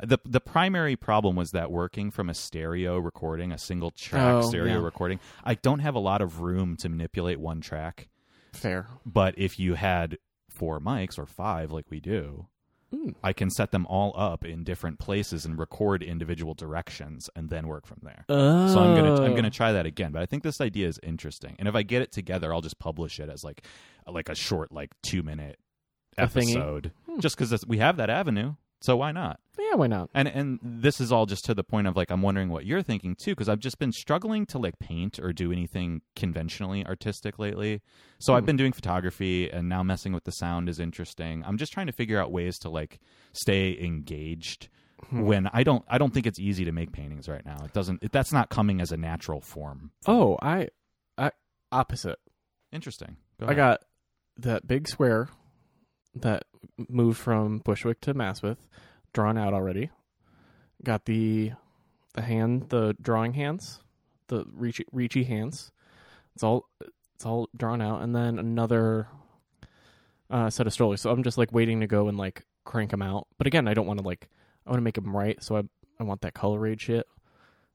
[0.00, 4.48] The the primary problem was that working from a stereo recording, a single track Oh,
[4.48, 4.84] stereo yeah.
[4.84, 8.08] recording, I don't have a lot of room to manipulate one track.
[8.52, 8.86] Fair.
[9.06, 10.18] But if you had
[10.50, 12.48] four mics or five, like we do,
[12.92, 13.14] Mm.
[13.22, 17.66] I can set them all up in different places and record individual directions and then
[17.66, 18.24] work from there.
[18.28, 18.68] Oh.
[18.72, 20.12] So I'm gonna I'm gonna try that again.
[20.12, 21.56] But I think this idea is interesting.
[21.58, 23.64] And if I get it together, I'll just publish it as like
[24.06, 25.58] like a short like two minute
[26.18, 27.20] episode, Hmm.
[27.20, 28.54] just because we have that avenue.
[28.80, 29.40] So why not?
[29.58, 30.08] Yeah, why not?
[30.14, 32.82] And and this is all just to the point of like I'm wondering what you're
[32.82, 37.38] thinking too because I've just been struggling to like paint or do anything conventionally artistic
[37.38, 37.82] lately.
[38.18, 38.46] So I've Hmm.
[38.46, 41.42] been doing photography and now messing with the sound is interesting.
[41.46, 42.98] I'm just trying to figure out ways to like
[43.32, 44.68] stay engaged
[45.10, 45.22] Hmm.
[45.22, 47.58] when I don't I don't think it's easy to make paintings right now.
[47.64, 49.90] It doesn't it, that's not coming as a natural form.
[50.06, 50.68] Oh, I,
[51.18, 51.32] I
[51.72, 52.18] opposite.
[52.72, 53.16] Interesting.
[53.40, 53.56] Go I ahead.
[53.56, 53.80] got
[54.38, 55.28] that big square
[56.14, 56.44] that
[56.88, 58.58] moved from Bushwick to Maspeth,
[59.12, 59.90] drawn out already.
[60.84, 61.52] Got the
[62.14, 63.80] the hand, the drawing hands,
[64.28, 65.70] the reachy, reachy hands.
[66.34, 66.66] It's all
[67.14, 69.06] it's all drawn out, and then another
[70.30, 71.00] uh, set of strollers.
[71.00, 73.26] So I'm just like waiting to go and like crank them out.
[73.38, 74.28] But again, I don't want to like
[74.66, 75.62] I want to make them right, so I
[76.00, 77.06] I want that color rate shit.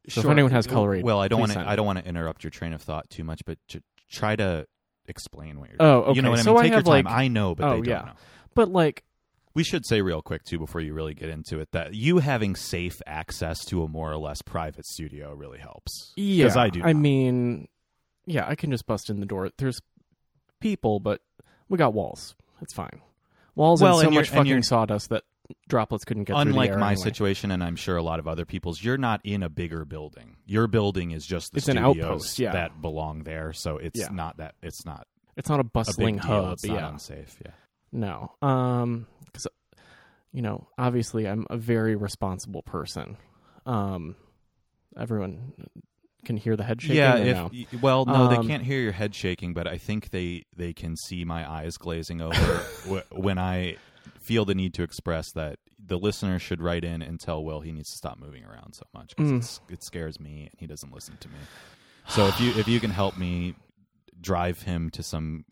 [0.10, 0.32] So Sure.
[0.32, 1.60] if anyone has color aid, well, I don't want to.
[1.68, 4.66] I don't want to interrupt your train of thought too much, but to try to
[5.08, 5.78] explain what you're.
[5.82, 6.16] Oh, doing.
[6.16, 6.38] You know okay.
[6.38, 6.72] what So I I mean?
[6.72, 7.06] Take have, your time.
[7.06, 8.02] like- I know, but Oh, they don't yeah.
[8.06, 8.12] know.
[8.56, 9.04] But like,
[9.58, 12.56] We should say real quick too before you really get into it that you having
[12.56, 16.14] safe access to a more or less private studio really helps.
[16.16, 16.82] yeah, because I do.
[16.84, 17.02] I not.
[17.02, 17.68] mean,
[18.26, 19.50] yeah, I can just bust in the door.
[19.58, 19.82] There's
[20.60, 21.22] people, but
[21.70, 22.36] we got walls.
[22.62, 23.02] It's fine.
[23.56, 25.24] Walls Well, and so and much fucking sawdust that
[25.68, 26.96] droplets couldn't get unlike my anyway.
[27.04, 30.36] situation, and I'm sure a lot of other people's, you're not in a bigger building.
[30.46, 32.52] Your building is just the It's an outpost, yeah.
[32.52, 34.10] that belong there, so it's Yeah.
[34.12, 34.56] not that.
[34.62, 36.24] It's not It's not a a bustling deal.
[36.28, 36.54] hub.
[36.54, 37.38] It's not unsafe.
[37.44, 37.52] Yeah.
[37.98, 38.32] No.
[38.42, 39.48] Um, because
[40.32, 43.18] you know, obviously, I'm a very responsible person.
[43.66, 44.16] Um,
[44.98, 45.54] everyone
[46.26, 46.98] can hear the head shaking.
[46.98, 47.80] yeah, if no?
[47.82, 50.96] well, no, they Um, can't hear your head shaking, but I think they they can
[50.96, 52.36] see my eyes glazing over
[53.12, 53.78] when I
[54.20, 57.72] feel the need to express that the listener should write in and tell Will he
[57.72, 59.36] needs to stop moving around so much Mm.
[59.36, 61.38] because it scares me and he doesn't listen to me.
[62.10, 63.56] So if you if you can help me
[64.20, 65.46] drive him to some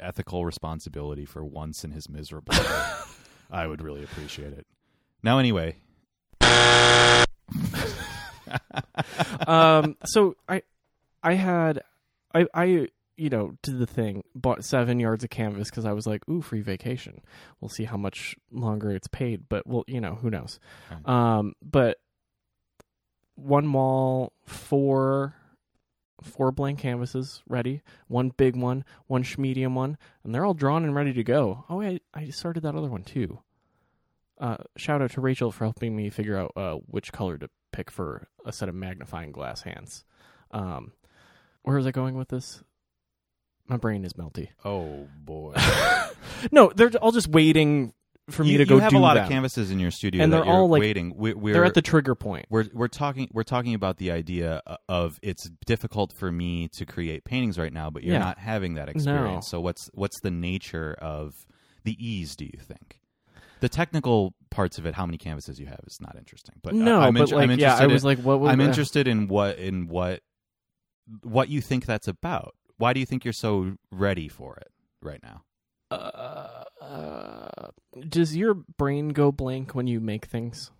[0.00, 4.66] ethical responsibility for once in his miserable life, I would really appreciate it.
[5.22, 5.76] Now, anyway,
[9.46, 10.62] um, so I,
[11.22, 11.82] I had,
[12.34, 12.64] I, I,
[13.16, 16.40] you know, did the thing, bought seven yards of canvas because I was like, ooh,
[16.40, 17.20] free vacation.
[17.60, 20.60] We'll see how much longer it's paid, but well, you know, who knows.
[21.04, 21.98] Um, but
[23.34, 25.34] one wall, four,
[26.22, 30.94] four blank canvases ready, one big one, one medium one, and they're all drawn and
[30.94, 31.64] ready to go.
[31.68, 33.40] Oh, I, I started that other one too.
[34.40, 37.90] Uh, shout out to Rachel for helping me figure out uh, which color to pick
[37.90, 40.04] for a set of magnifying glass hands.
[40.50, 40.92] Um,
[41.62, 42.62] where was I going with this?
[43.66, 44.48] My brain is melty.
[44.64, 45.54] oh boy.
[46.52, 47.92] no, they're all just waiting
[48.30, 49.24] for me you, to go you have do a lot them.
[49.24, 51.14] of canvases in your studio And that they're you're all, like- waiting.
[51.16, 52.46] We, we're They're at the trigger point.
[52.50, 57.24] we're we're talking we're talking about the idea of it's difficult for me to create
[57.24, 58.20] paintings right now, but you're Yeah.
[58.20, 59.48] not having that experience.
[59.48, 61.46] So what's what's the nature of
[61.84, 62.36] the ease?
[62.36, 63.00] Do you think?
[63.60, 66.56] The technical parts of it, how many canvases you have, is not interesting.
[66.62, 68.48] But I- no, I'm, but inter- like, I'm yeah, interested I in- was like, what?
[68.50, 70.20] I'm interested in what in what
[71.22, 72.54] what you think that's about.
[72.76, 74.68] Why do you think you're so ready for it
[75.02, 75.42] right now?
[75.90, 76.64] Uh, uh,
[78.08, 80.70] does your brain go blank when you make things?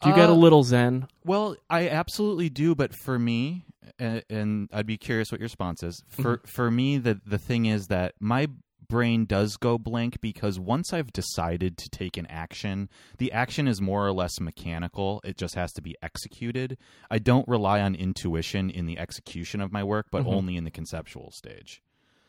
[0.00, 1.08] Do you get a Uh, little zen?
[1.24, 3.64] Well, I absolutely do, but for me,
[3.98, 6.02] and, and I'd be curious what your response is.
[6.08, 8.48] For for me, the the thing is that my
[8.88, 13.82] brain does go blank because once I've decided to take an action, the action is
[13.82, 15.20] more or less mechanical.
[15.24, 16.78] It just has to be executed.
[17.10, 20.32] I don't rely on intuition in the execution of my work, but Mhm.
[20.32, 21.82] only in the conceptual stage.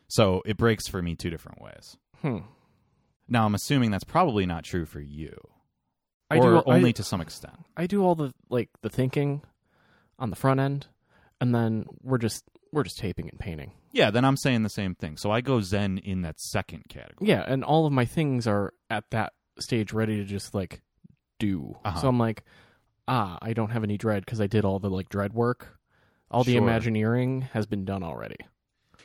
[0.09, 1.95] So it breaks for me two different ways.
[2.21, 2.39] Hmm.
[3.29, 5.35] Now I'm assuming that's probably not true for you,
[6.29, 7.55] I or do only I, to some extent.
[7.77, 9.41] I do all the like the thinking
[10.17, 10.87] on the front end,
[11.39, 13.71] and then we're just we're just taping and painting.
[13.91, 15.17] Yeah, then I'm saying the same thing.
[15.17, 17.29] So I go Zen in that second category.
[17.29, 20.81] Yeah, and all of my things are at that stage ready to just like
[21.39, 21.75] do.
[21.83, 21.99] Uh-huh.
[22.01, 22.43] So I'm like,
[23.07, 25.79] ah, I don't have any dread because I did all the like dread work.
[26.31, 26.61] All the Sure.
[26.61, 28.37] imagineering has been done already.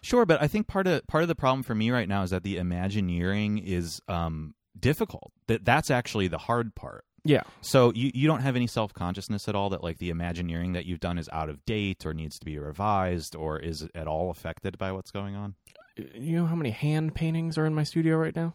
[0.05, 2.31] Sure, but I think part of part of the problem for me right now is
[2.31, 5.33] that the Imagineering is um, difficult.
[5.47, 7.05] That that's actually the hard part.
[7.25, 7.43] Yeah.
[7.63, 10.85] So you, you don't have any self consciousness at all that like the Imagineering that
[10.85, 14.31] you've done is out of date or needs to be revised or is at all
[14.31, 15.55] affected by what's going on.
[15.97, 18.53] You know how many hand paintings are in my studio right now?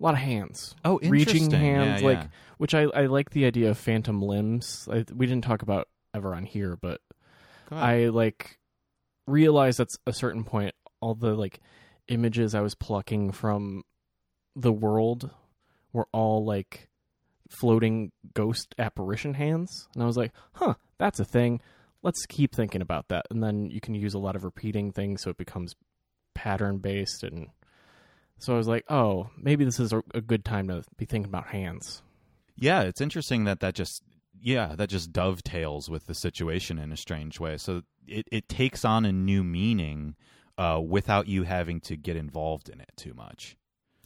[0.00, 0.74] A lot of hands.
[0.84, 2.26] Oh, Reaching hands, Yeah, like yeah.
[2.56, 4.88] which I, I like the idea of phantom limbs.
[4.90, 7.00] I, we didn't talk about ever on here, but
[7.70, 8.57] I like
[9.28, 11.60] realized at a certain point all the like
[12.08, 13.84] images I was plucking from
[14.56, 15.30] the world
[15.92, 16.88] were all like
[17.50, 21.60] floating ghost apparition hands, and I was like, "Huh, that's a thing.
[22.02, 25.22] Let's keep thinking about that." And then you can use a lot of repeating things,
[25.22, 25.74] so it becomes
[26.34, 27.48] pattern based, and
[28.38, 31.48] so I was like, "Oh, maybe this is a, good time to be thinking about
[31.48, 32.02] hands."
[32.56, 34.02] Yeah, it's interesting that that just
[34.40, 37.56] yeah that just dovetails with the situation in a strange way.
[37.56, 40.14] So it it takes on a new meaning
[40.56, 43.56] uh, without you having to get involved in it too much.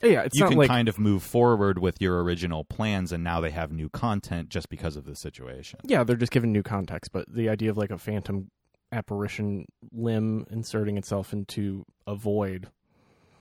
[0.02, 3.40] Yeah, it's you can like kind of move forward with your original plans, and now
[3.40, 5.78] they have new content just because of the situation.
[5.84, 8.50] Yeah, they're just given new context, but the idea of like a phantom
[8.90, 12.68] apparition limb inserting itself into a void.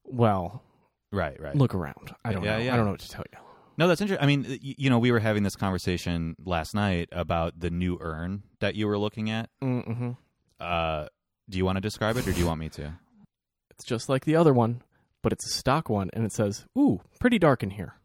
[0.05, 0.61] Well,
[1.11, 1.55] Right, right.
[1.55, 2.13] look around.
[2.23, 2.63] I don't Yeah, know.
[2.63, 2.73] yeah.
[2.73, 3.39] I don't know what to tell you.
[3.81, 4.23] No, that's interesting.
[4.23, 8.43] I mean, you know, we were having this conversation last night about the new urn
[8.59, 9.49] that you were looking at.
[9.59, 10.11] Mm-hmm.
[10.59, 11.07] Uh,
[11.49, 12.93] do you want to describe it, or do you want me to?
[13.71, 14.83] It's just like the other one,
[15.23, 17.95] but it's a stock one, and it says, "Ooh, pretty dark in here."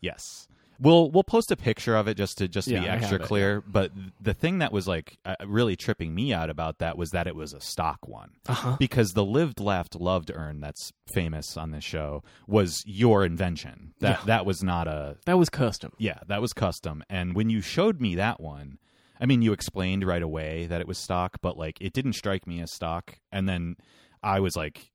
[0.00, 0.48] Yes.
[0.80, 3.24] We'll we'll post a picture of it just to just Yeah, be extra have it,
[3.26, 3.60] clear.
[3.66, 7.26] But the thing that was like uh, really tripping me out about that was that
[7.26, 8.30] it was a stock one.
[8.48, 8.76] Uh huh.
[8.78, 14.20] because the lived laughed loved urn that's famous on this show was your invention that
[14.20, 14.24] Yeah.
[14.26, 15.92] that was not a That was custom.
[15.98, 18.78] yeah that was custom and when you showed me that one
[19.20, 22.46] i mean you explained right away that it was stock but like it didn't strike
[22.46, 23.76] me as stock and then
[24.22, 24.90] i was like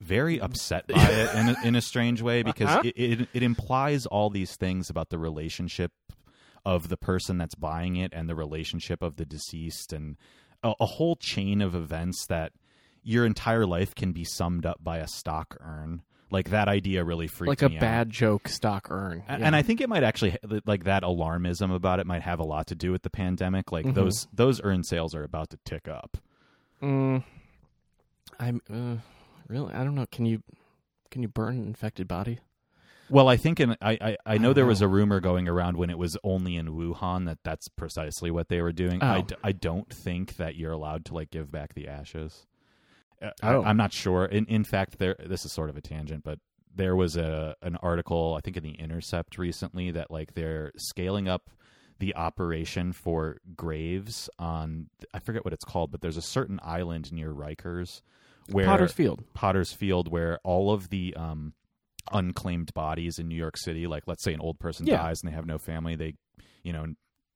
[0.00, 2.82] very upset by it in a, in a strange way because Uh-huh.
[2.84, 5.92] it, it it implies all these things about the relationship
[6.64, 10.16] of the person that's buying it and the relationship of the deceased and
[10.62, 12.52] a, a whole chain of events that
[13.02, 16.02] your entire life can be summed up by a stock urn.
[16.30, 17.70] Like that idea really freaked Like me out.
[17.72, 19.24] Like a bad joke stock urn.
[19.28, 19.46] A- Yeah.
[19.46, 22.68] And I think it might actually like that alarmism about it might have a lot
[22.68, 23.72] to do with the pandemic.
[23.72, 23.94] Like Mhm.
[23.94, 26.16] those those urn sales are about to tick up.
[26.80, 27.24] Mm,
[28.42, 28.96] I'm uh,
[29.48, 29.72] really.
[29.72, 30.06] I don't know.
[30.10, 30.42] Can you
[31.10, 32.40] can you burn an infected body?
[33.10, 35.90] Well, I think in I I, I know there was a rumor going around when
[35.90, 39.02] it was only in Wuhan that that's precisely what they were doing.
[39.02, 39.22] I, Oh.
[39.22, 42.46] d- I don't think that you're allowed to like give back the ashes.
[43.20, 43.62] Uh, Oh.
[43.62, 44.24] I, am not sure.
[44.24, 46.38] In in fact, there this is sort of a tangent, but
[46.74, 51.28] there was a an article I think in the Intercept recently that like they're scaling
[51.28, 51.50] up
[51.98, 57.12] the operation for graves on I forget what it's called, but there's a certain island
[57.12, 58.00] near Rikers
[58.50, 59.22] where Potter's Field.
[59.34, 61.54] Potter's Field where all of the um,
[62.12, 64.96] unclaimed bodies in New York City, like let's say an old person Yeah.
[64.98, 66.14] dies and they have no family, they,
[66.62, 66.86] you know,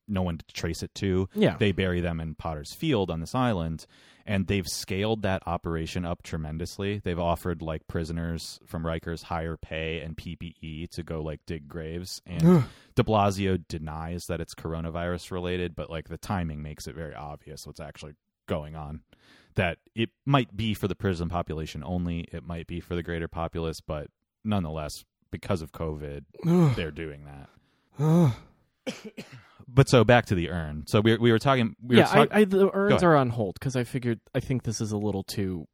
[0.09, 1.57] no one to trace it to, Yeah.
[1.57, 3.87] they bury them in Potter's Field on this island.
[4.29, 6.99] And they've scaled that operation up tremendously.
[6.99, 12.21] They've offered like prisoners from Rikers higher pay and PPE to go like dig graves.
[12.27, 12.65] And
[12.97, 17.67] de Blasio denies that it's coronavirus related, but like the timing makes it very obvious
[17.67, 18.15] what's actually
[18.49, 19.03] going on.
[19.55, 23.27] That it might be for the prison population only, it might be for the greater
[23.29, 24.09] populace, but
[24.45, 26.25] nonetheless, because of COVID,
[26.77, 28.35] they're doing that.
[29.69, 30.85] But so back to the urn.
[30.87, 31.75] So we we were talking.
[31.83, 34.41] We yeah, were talk- I, I, the urns are on hold because I figured I
[34.41, 35.67] think this is a little too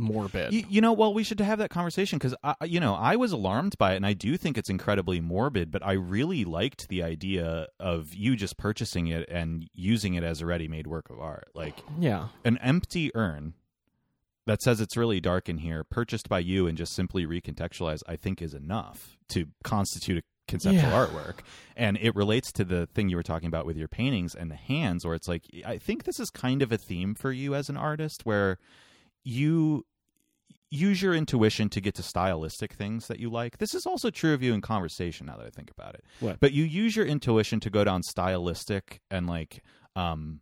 [0.00, 0.52] morbid.
[0.52, 2.34] You, you know, well, we should have that conversation because,
[2.64, 5.70] you know, I was alarmed by it, and I do think it's incredibly morbid.
[5.70, 10.40] But I really liked the idea of you just purchasing it and using it as
[10.40, 13.54] a ready-made work of art, like yeah, an empty urn
[14.46, 18.02] that says it's really dark in here, purchased by you and just simply recontextualized.
[18.08, 21.06] I think is enough to constitute a conceptual Yeah.
[21.06, 21.40] artwork,
[21.76, 24.56] and it relates to the thing you were talking about with your paintings and the
[24.56, 27.68] hands, where it's like I think this is kind of a theme for you as
[27.68, 28.58] an artist, where
[29.22, 29.84] you
[30.70, 33.58] use your intuition to get to stylistic things that you like.
[33.58, 36.04] This is also true of you in conversation now that I think about it.
[36.20, 36.40] What?
[36.40, 39.62] But you use your intuition to go down stylistic and like
[39.96, 40.40] um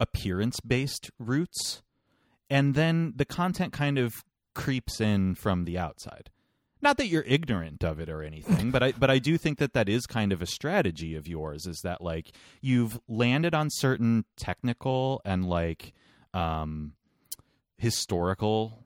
[0.00, 1.82] appearance based routes
[2.50, 4.12] and then the content kind of
[4.54, 6.30] creeps in from the outside.
[6.82, 9.72] Not that you're ignorant of it or anything, but I but I do think that
[9.72, 14.24] that is kind of a strategy of yours is that like you've landed on certain
[14.36, 15.94] technical and like
[16.34, 16.92] um
[17.78, 18.83] historical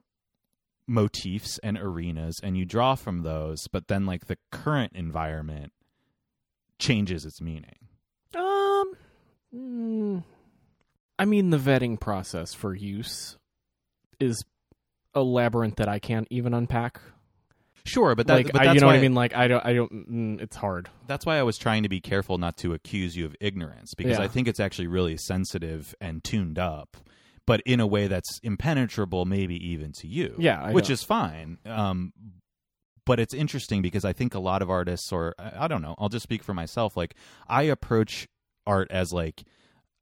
[0.88, 5.72] motifs and arenas and you draw from those but then like the current environment
[6.78, 7.76] changes its meaning
[8.34, 8.92] Um,
[9.54, 10.24] mm,
[11.18, 13.36] I mean, the vetting process for use
[14.20, 14.42] is
[15.14, 17.00] a labyrinth that I can't even unpack.
[17.84, 19.14] sure but that like, but I, you know what I mean?
[19.14, 19.92] Like, I don't, I don't.
[19.92, 20.88] Mm, it's hard.
[21.08, 24.18] that's why I was trying to be careful not to accuse you of ignorance because
[24.18, 24.24] Yeah.
[24.24, 26.96] I think it's actually really sensitive and tuned up
[27.48, 30.92] but in a way that's impenetrable maybe even to you Yeah, I which know.
[30.94, 32.12] is fine um
[33.04, 36.10] but it's interesting because I think a lot of artists or I don't know I'll
[36.10, 37.14] just speak for myself like
[37.48, 38.28] I approach
[38.66, 39.44] art as like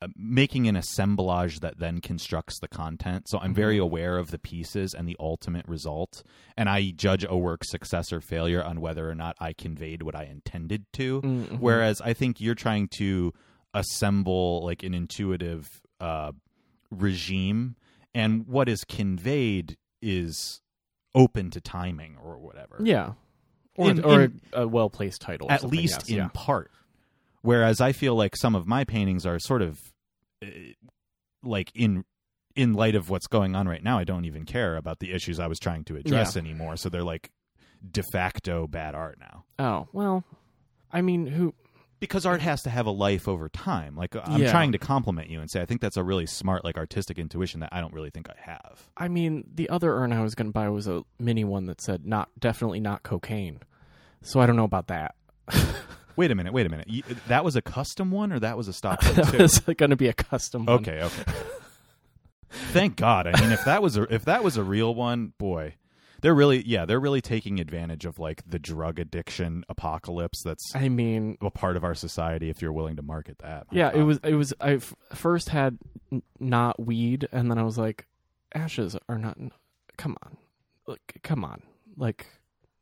[0.02, 4.38] uh, making an assemblage that then constructs the content so i'm very aware of the
[4.38, 6.22] pieces and the ultimate result
[6.54, 10.14] and i judge a work's success or failure on whether or not i conveyed what
[10.14, 11.60] i intended to Mhm.
[11.60, 13.32] whereas i think you're trying to
[13.72, 15.68] assemble like an intuitive
[16.00, 16.32] uh
[16.90, 17.76] regime
[18.14, 20.60] and what is conveyed is
[21.14, 23.12] open to timing or whatever Yeah,
[23.76, 25.50] or In- or in- a, well placed title.
[25.50, 26.28] at least yes, in yeah.
[26.32, 26.70] part.
[27.42, 29.80] Whereas I feel like some of my paintings are sort of
[30.42, 30.46] uh,
[31.42, 32.04] like in
[32.54, 35.38] in light of what's going on right now, I don't even care about the issues
[35.38, 36.40] I was trying to address Yeah.
[36.42, 36.76] anymore.
[36.76, 37.30] So they're like
[37.88, 39.44] de facto bad art now.
[39.58, 40.24] Oh well,
[40.90, 41.54] I mean, who?
[41.98, 43.96] Because art has to have a life over time.
[43.96, 44.50] Like I'm Yeah.
[44.50, 47.60] trying to compliment you and say I think that's a really smart like artistic intuition
[47.60, 48.86] that I don't really think I have.
[48.96, 51.80] I mean, the other urn I was going to buy was a mini one that
[51.80, 53.60] said not definitely not cocaine.
[54.22, 55.14] So I don't know about that.
[56.16, 56.88] Wait a minute, wait a minute.
[56.88, 59.90] You, that was a custom one or that was a stock one that was going
[59.90, 60.76] to be a custom one.
[60.78, 61.32] Okay, okay.
[62.72, 63.26] Thank God.
[63.26, 65.74] I mean, if that was a if that was a real one, boy,
[66.26, 70.88] They're really yeah, they're really taking advantage of like the drug addiction apocalypse that's I
[70.88, 73.68] mean, a part of our society if you're willing to market that.
[73.70, 74.18] Yeah, it was.
[74.24, 74.52] It was.
[74.60, 75.78] I f- first had
[76.10, 78.06] n- not weed, and then I was like,
[78.52, 79.38] ashes are not.
[79.98, 80.36] Come on,
[80.88, 81.62] like, come on,
[81.96, 82.26] like,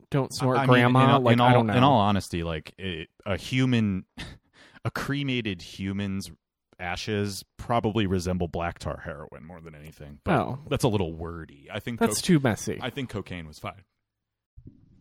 [0.09, 1.05] don't snort I mean, grandma.
[1.05, 1.74] in, all- like, in all, I don't know.
[1.74, 4.07] In all honesty, like it, a human,
[4.86, 6.30] a cremated human's
[6.78, 10.18] ashes probably resemble black tar heroin more than anything.
[10.24, 10.58] But Oh.
[10.68, 11.68] that's a little wordy.
[11.72, 12.78] I think that's coke- too messy.
[12.80, 13.82] I think cocaine was fine.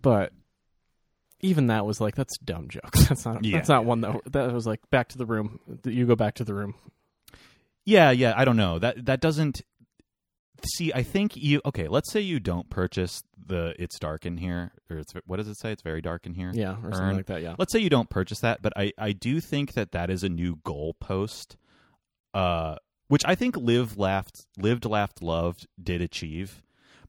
[0.01, 0.33] but
[1.41, 3.03] even that was like, that's dumb jokes.
[3.09, 3.43] That's not.
[3.43, 5.59] Yeah, that's not yeah, one that that was like back to the room.
[5.83, 6.73] You go back to the room.
[7.85, 8.33] Yeah, yeah.
[8.37, 9.61] I don't know that that doesn't.
[10.65, 11.89] See, I think you okay.
[11.89, 15.59] Let's say you don't purchase the "It's dark in here" or it's what does it
[15.59, 15.73] say?
[15.73, 16.51] It's very dark in here.
[16.53, 16.93] Yeah, or Earn.
[16.93, 17.41] something like that.
[17.41, 17.55] Yeah.
[17.57, 20.29] let's say you don't purchase that but i i do think that that is a
[20.29, 21.57] new goalpost
[22.33, 22.75] uh
[23.07, 26.61] which i think live laughed lived laughed loved did achieve.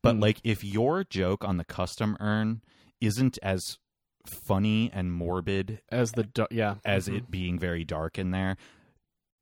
[0.03, 0.21] But Mm.
[0.23, 2.61] like if your joke on the custom urn
[3.01, 3.79] isn't as
[4.27, 7.17] funny and morbid As the du- yeah as Mhm.
[7.17, 8.57] it being very dark in there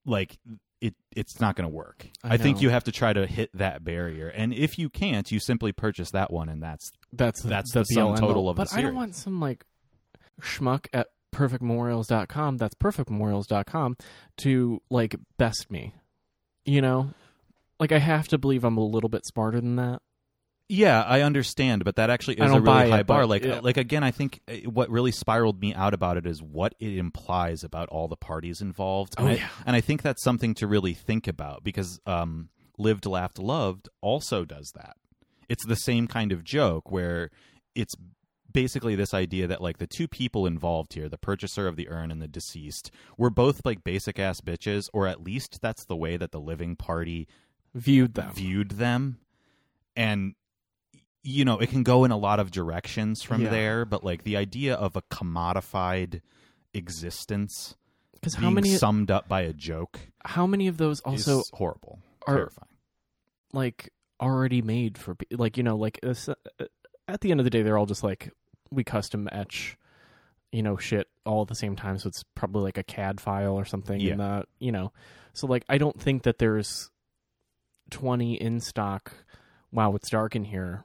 [0.07, 0.39] like
[0.81, 2.09] it it's not going to work.
[2.25, 4.27] I I, think you have to try to hit that barrier.
[4.29, 7.85] And if you can't you simply purchase that one and that's That's That's the, the
[7.87, 9.65] sum total of the But I don't want some like
[10.41, 12.57] schmuck at perfectmemorials.com.
[12.59, 13.97] That's perfectmemorials.com
[14.39, 15.95] to like best me.
[16.65, 17.13] You know,
[17.81, 20.01] like I have to believe I'm a little bit smarter than that.
[20.69, 23.23] Yeah, I understand, but that actually is a really high it, bar.
[23.23, 23.61] but, Like, yeah.
[23.61, 26.97] like again, I think uh, what really spiraled me out about it is what it
[26.97, 29.15] implies about all the parties involved.
[29.19, 29.49] Oh, and, I, yeah.
[29.67, 34.47] and I think that's something to really think about because um, "Lived, Laughed, Loved" also
[34.47, 34.97] does that.
[35.49, 37.31] It's the same kind of joke where
[37.75, 37.95] it's
[38.53, 42.11] basically this idea that like the two people involved here, the purchaser of the urn
[42.11, 46.17] and the deceased, were both like basic ass bitches, or at least that's the way
[46.17, 47.27] that the living party
[47.75, 48.31] Viewed them.
[48.35, 49.19] viewed them
[49.97, 50.35] and
[51.23, 53.49] you know it can go in a lot of directions from Yeah.
[53.51, 56.21] there but like the idea of a commodified
[56.75, 57.77] existence
[58.15, 62.01] Because how many summed up by a joke how many of those also is horrible
[62.27, 62.69] are- terrifying
[63.53, 63.91] like
[64.21, 66.35] already made for like you know like it's, uh,
[67.09, 68.31] at the end of the day they're all just like
[68.73, 69.77] we custom etch
[70.53, 73.55] you know shit all at the same time so it's probably like a cad file
[73.55, 74.13] or something Yeah.
[74.13, 74.93] and uh you know
[75.33, 76.91] so like i don't think that there's
[77.91, 79.13] 20 in stock
[79.71, 80.85] wow it's dark in here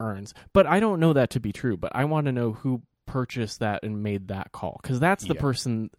[0.00, 2.82] earns but i don't know that to be true but i want to know who
[3.06, 5.40] purchased that and made that call because that's the Yeah.
[5.40, 5.90] person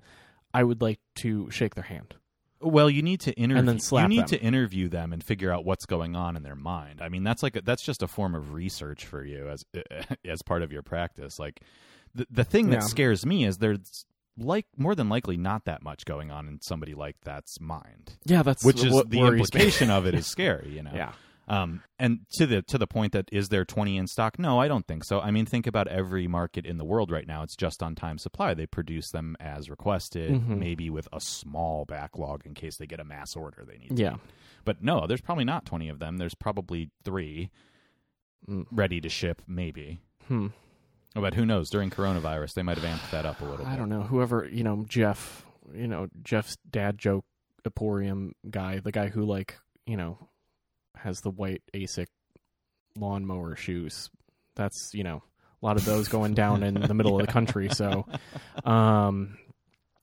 [0.53, 2.15] i would like to shake their hand
[2.63, 4.39] well you need to interview then slap you need them.
[4.39, 7.01] to interview them and figure out what's going on in their mind.
[7.01, 9.65] I mean that's like a, that's just a form of research for you as
[10.25, 11.39] as part of your practice.
[11.39, 11.61] Like
[12.15, 12.87] the the thing that Yeah.
[12.87, 14.05] scares me is there's
[14.37, 18.13] like more than likely not that much going on in somebody like that's mind.
[18.25, 20.91] Yeah that's which is what the implication of it is scary you know?
[20.93, 21.11] Yeah
[21.47, 24.67] um and to the to the point that is there 20 in stock no i
[24.67, 27.55] don't think so i mean think about every market in the world right now it's
[27.55, 30.57] just on time supply they produce them as requested Mhm.
[30.57, 34.11] maybe with a small backlog in case they get a mass order they need yeah
[34.11, 34.19] meet.
[34.63, 37.49] but no there's probably not 20 of them there's probably 3
[38.49, 38.65] Mm.
[38.71, 40.47] ready to ship maybe hmm
[41.15, 43.67] but who knows during coronavirus they might have amped that up a little bit.
[43.67, 44.01] I bit don't know.
[44.01, 47.23] Whoever you know, Jeff, you know Jeff's dad joke
[47.65, 50.17] Emporium guy, the guy who like you know
[50.97, 52.07] has the white ASIC
[52.97, 54.09] lawnmower shoes.
[54.55, 55.23] That's you know
[55.61, 57.69] a lot of those going down in the middle of the country.
[57.69, 58.05] So,
[58.65, 59.37] um,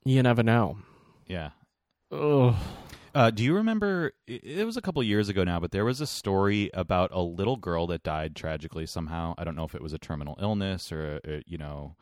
[0.05, 0.79] you never know.
[1.27, 1.51] yeah
[2.13, 2.55] Ugh.
[3.13, 4.13] Uh, do you remember?
[4.29, 7.21] It it was a couple years ago now, but there was a story about a
[7.21, 9.35] little girl that died tragically somehow.
[9.37, 11.97] I don't know if it was a terminal illness or, uh, you know,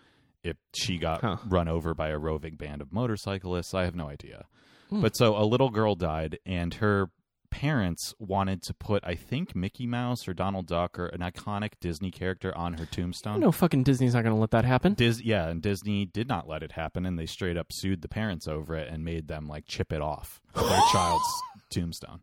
[0.44, 1.36] if she got Huh.
[1.46, 3.72] run over by a roving band of motorcyclists.
[3.72, 4.44] I have no idea.
[4.90, 5.00] Hmm.
[5.00, 7.10] But so a little girl died, and her
[7.50, 12.10] parents wanted to put, I think, Mickey Mouse or Donald Duck or an iconic Disney
[12.10, 13.40] character on her tombstone.
[13.40, 14.94] No fucking Disney's not going to let that happen.
[14.94, 18.08] Dis- yeah, and Disney did not let it happen, and they straight up sued the
[18.08, 22.20] parents over it and made them like chip it off of their child's tombstone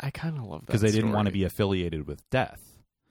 [0.00, 2.60] I kind of love that because they didn't want to be affiliated with death.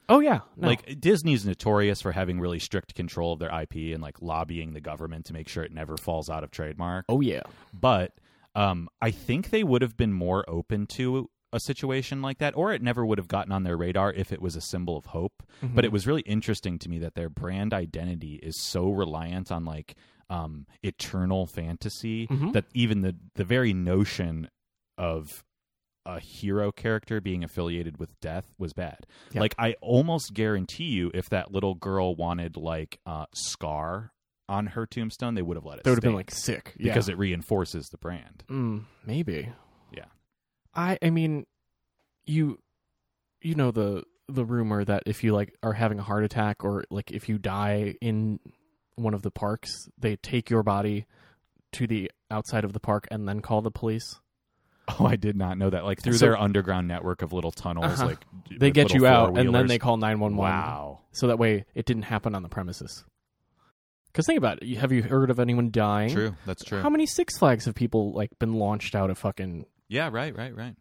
[0.09, 0.67] Oh yeah, no.
[0.67, 4.81] Like Disney's notorious for having really strict control of their IP and like lobbying the
[4.81, 7.05] government to make sure it never falls out of trademark.
[7.07, 7.43] oh yeah.
[7.73, 8.13] But
[8.55, 12.71] um, I think they would have been more open to a situation like that, or
[12.73, 15.43] it never would have gotten on their radar if it was a symbol of hope.
[15.61, 15.75] Mm-hmm.
[15.75, 19.65] But it was really interesting to me that their brand identity is so reliant on
[19.65, 19.95] like
[20.29, 22.53] um, eternal fantasy Mhm.
[22.53, 24.47] that even the the very notion
[24.97, 25.43] of
[26.05, 29.05] a hero character being affiliated with death was bad.
[29.33, 29.41] Yeah.
[29.41, 34.13] Like I almost guarantee you, if that little girl wanted like uh, Scar
[34.51, 35.83] on her tombstone, they would have let it.
[35.85, 37.13] That would have been like sick because yeah.
[37.13, 38.43] it reinforces the brand.
[38.49, 39.49] Mm, maybe.
[39.91, 40.05] Yeah.
[40.75, 41.45] I I mean,
[42.25, 42.59] you
[43.41, 46.83] you know the the rumor that if you like are having a heart attack or
[46.89, 48.39] like if you die in
[48.95, 51.05] one of the parks, they take your body
[51.73, 54.19] to the outside of the park and then call the police.
[54.99, 55.85] Oh, I did not know that.
[55.85, 58.07] Like through So- their underground network of little tunnels, Uh-huh.
[58.07, 58.25] like
[58.59, 60.37] They get you out and then they call 911.
[60.37, 60.99] Wow.
[61.13, 63.05] So that way it didn't happen on the premises.
[64.13, 64.77] Cuz think about it.
[64.77, 66.11] Have you heard of anyone dying?
[66.13, 66.35] True.
[66.45, 66.81] That's true.
[66.81, 70.55] How many Six Flags have people like been launched out of fucking Yeah, right, right,
[70.55, 70.75] right.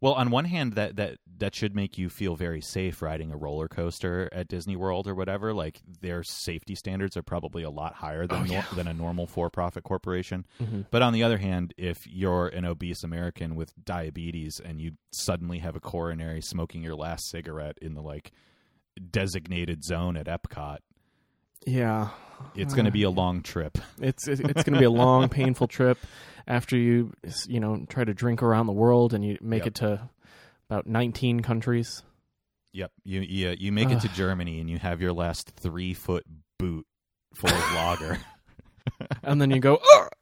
[0.00, 3.36] Well, on one hand, that that that should make you feel very safe riding a
[3.36, 5.52] roller coaster at Disney World or whatever.
[5.54, 9.26] Like their safety standards are probably a lot higher than Oh, nor- than a normal
[9.28, 10.44] for-profit corporation.
[10.60, 10.86] Mhm.
[10.90, 15.58] But on the other hand, if you're an obese American with diabetes and you suddenly
[15.60, 18.32] have a coronary smoking your last cigarette in the like
[19.10, 20.78] designated zone at Epcot,
[21.66, 22.08] Yeah.
[22.54, 23.78] it's going to be a long trip.
[24.00, 25.98] It's it's, it's going to be a long, painful trip
[26.46, 27.12] after you
[27.46, 29.66] you know try to drink around the world and you make Yep.
[29.68, 30.08] it to
[30.68, 32.02] about 19 countries.
[32.72, 32.90] Yep.
[33.04, 36.24] You you, you make it to Germany and you have your last three foot
[36.58, 36.86] boot
[37.34, 38.18] full of lager.
[39.22, 39.80] And then you go,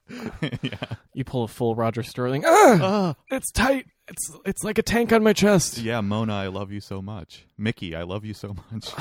[0.62, 0.76] yeah.
[1.14, 2.44] you pull a full Roger Sterling.
[2.44, 3.86] Uh, It's tight.
[4.08, 5.78] It's it's like a tank on my chest.
[5.78, 7.46] yeah, Mona, I love you so much.
[7.56, 8.92] Mickey, I love you so much.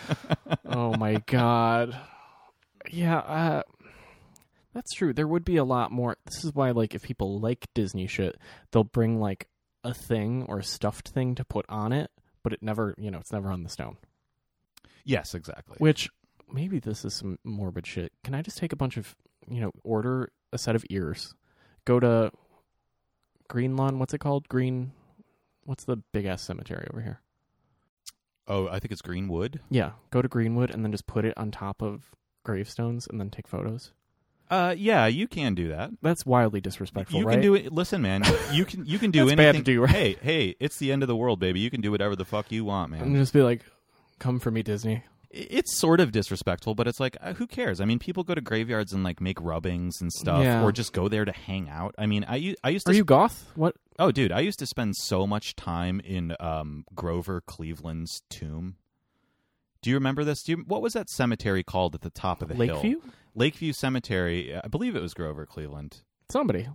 [0.66, 1.96] oh my god.
[2.90, 3.62] Yeah, uh,
[4.74, 5.12] that's true.
[5.12, 6.16] There would be a lot more.
[6.26, 8.36] This is why, like, if people like Disney shit,
[8.72, 9.46] they'll bring like
[9.84, 12.10] a thing or a stuffed thing to put on it,
[12.42, 13.96] but it never, you know, it's never on the stone.
[15.04, 15.76] yes, exactly.
[15.78, 16.08] Which
[16.52, 18.12] maybe this is some morbid shit.
[18.24, 19.14] Can I just take a bunch of,
[19.48, 21.34] you know, order a set of ears,
[21.84, 22.30] go to
[23.48, 23.98] Green Lawn?
[23.98, 24.48] What's it called?
[24.48, 24.92] Green.
[25.64, 27.20] What's the big ass cemetery over here?
[28.50, 29.60] oh, I think it's Greenwood.
[29.68, 32.12] Yeah, go to Greenwood and then just put it on top of
[32.44, 33.92] gravestones and then take photos.
[34.50, 35.90] Uh, yeah, you can do that.
[36.00, 37.34] That's wildly disrespectful, you right?
[37.34, 37.70] can do it.
[37.70, 39.52] Listen, man, you can you can do That's anything.
[39.52, 39.90] bad to do, right?
[39.90, 41.60] Hey, hey, it's the end of the world, baby.
[41.60, 43.02] You can do whatever the fuck you want, man.
[43.02, 43.60] and just be like,
[44.18, 47.80] "Come for me, Disney." It's sort of disrespectful, but it's like, uh, who cares?
[47.80, 50.62] I mean, people go to graveyards and like make rubbings and stuff, Yeah.
[50.64, 51.94] or just go there to hang out.
[51.98, 52.92] I mean, I I used to.
[52.92, 53.50] Are you goth?
[53.54, 53.76] What?
[53.98, 58.76] oh, dude, I used to spend so much time in um, Grover Cleveland's tomb.
[59.82, 60.42] Do you remember this?
[60.42, 62.76] Do you, what was that cemetery called at the top of the hill?
[62.76, 63.00] Lakeview?
[63.34, 64.54] Lakeview Cemetery.
[64.56, 66.02] I believe it was Grover Cleveland.
[66.30, 66.68] Somebody,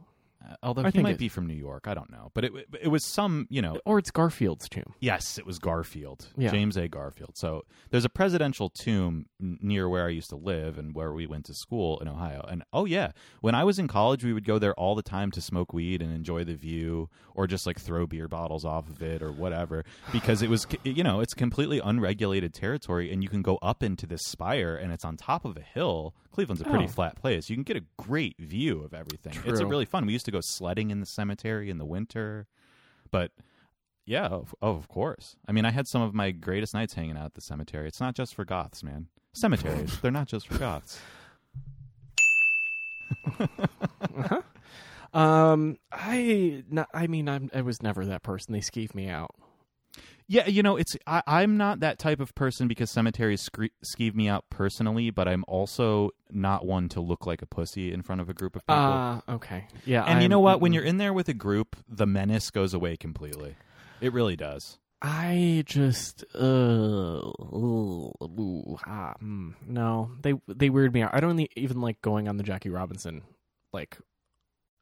[0.46, 2.32] Uh, although I he think might it- be from New York, I don't know.
[2.34, 4.94] But it it was some, you know, or it's Garfield's tomb.
[5.00, 6.28] Yes, it was Garfield.
[6.38, 6.50] Yeah.
[6.52, 6.88] James A.
[6.88, 7.38] Garfield.
[7.38, 11.46] So there's a presidential tomb near where I used to live and where we went
[11.46, 12.46] to school in Ohio.
[12.50, 15.32] And oh yeah, when I was in college, we would go there all the time
[15.32, 19.02] to smoke weed and enjoy the view, or just like throw beer bottles off of
[19.02, 23.42] it or whatever, because it was you know it's completely unregulated territory, and you can
[23.42, 26.14] go up into this spire, and it's on top of a hill.
[26.34, 26.90] Cleveland's a pretty Oh.
[26.90, 27.50] flat place.
[27.50, 29.34] You can get a great view of everything.
[29.46, 29.70] It's a True.
[29.70, 30.06] really fun.
[30.06, 32.48] We used to go sledding in the cemetery in the winter,
[33.12, 33.32] but
[34.06, 35.36] yeah, of, oh, of course.
[35.48, 37.88] I mean, I had some of my greatest nights hanging out at the cemetery.
[37.88, 39.08] It's not just for goths, man.
[39.34, 41.00] Cemeteries, they're not just for goths.
[45.14, 48.52] Um, I, no, I mean, I'm, I was never that person.
[48.54, 49.36] They skeeve me out.
[50.28, 54.16] Yeah, you know, it's I, I'm not that type of person because cemeteries scre- skeeve
[54.16, 58.22] me out personally, but I'm also not one to look like a pussy in front
[58.22, 58.76] of a group of people.
[58.76, 60.04] Ah, okay, yeah.
[60.04, 60.62] and you I'm- know what?
[60.62, 63.56] When you're in there with a group, the menace goes away completely.
[64.02, 64.80] It really does.
[65.06, 71.14] I just, uh, ooh, ooh, ah, mm, no, they they weird me out.
[71.14, 73.24] I don't even like going on the Jackie Robinson,
[73.74, 73.98] like,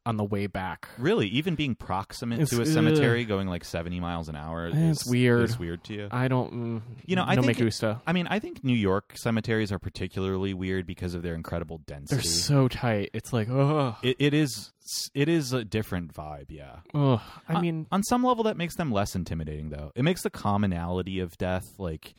[0.04, 0.88] on the way back.
[0.98, 5.02] Really, even being proximate It's- to a cemetery, going like 70 miles an hour, It's
[5.02, 5.44] is, weird.
[5.48, 6.08] Is weird to you?
[6.10, 8.00] I don't, mm, You know, I no think me gusta.
[8.06, 12.16] I mean, I think New York cemeteries are particularly weird because of their incredible density.
[12.16, 13.10] They're so tight.
[13.14, 14.72] It's like, ugh, it, it is
[15.14, 16.80] it is a different vibe, yeah.
[16.94, 17.20] ugh.
[17.48, 19.92] I On- mean, on some level, that makes them less intimidating, though.
[19.94, 22.14] It makes the commonality of death like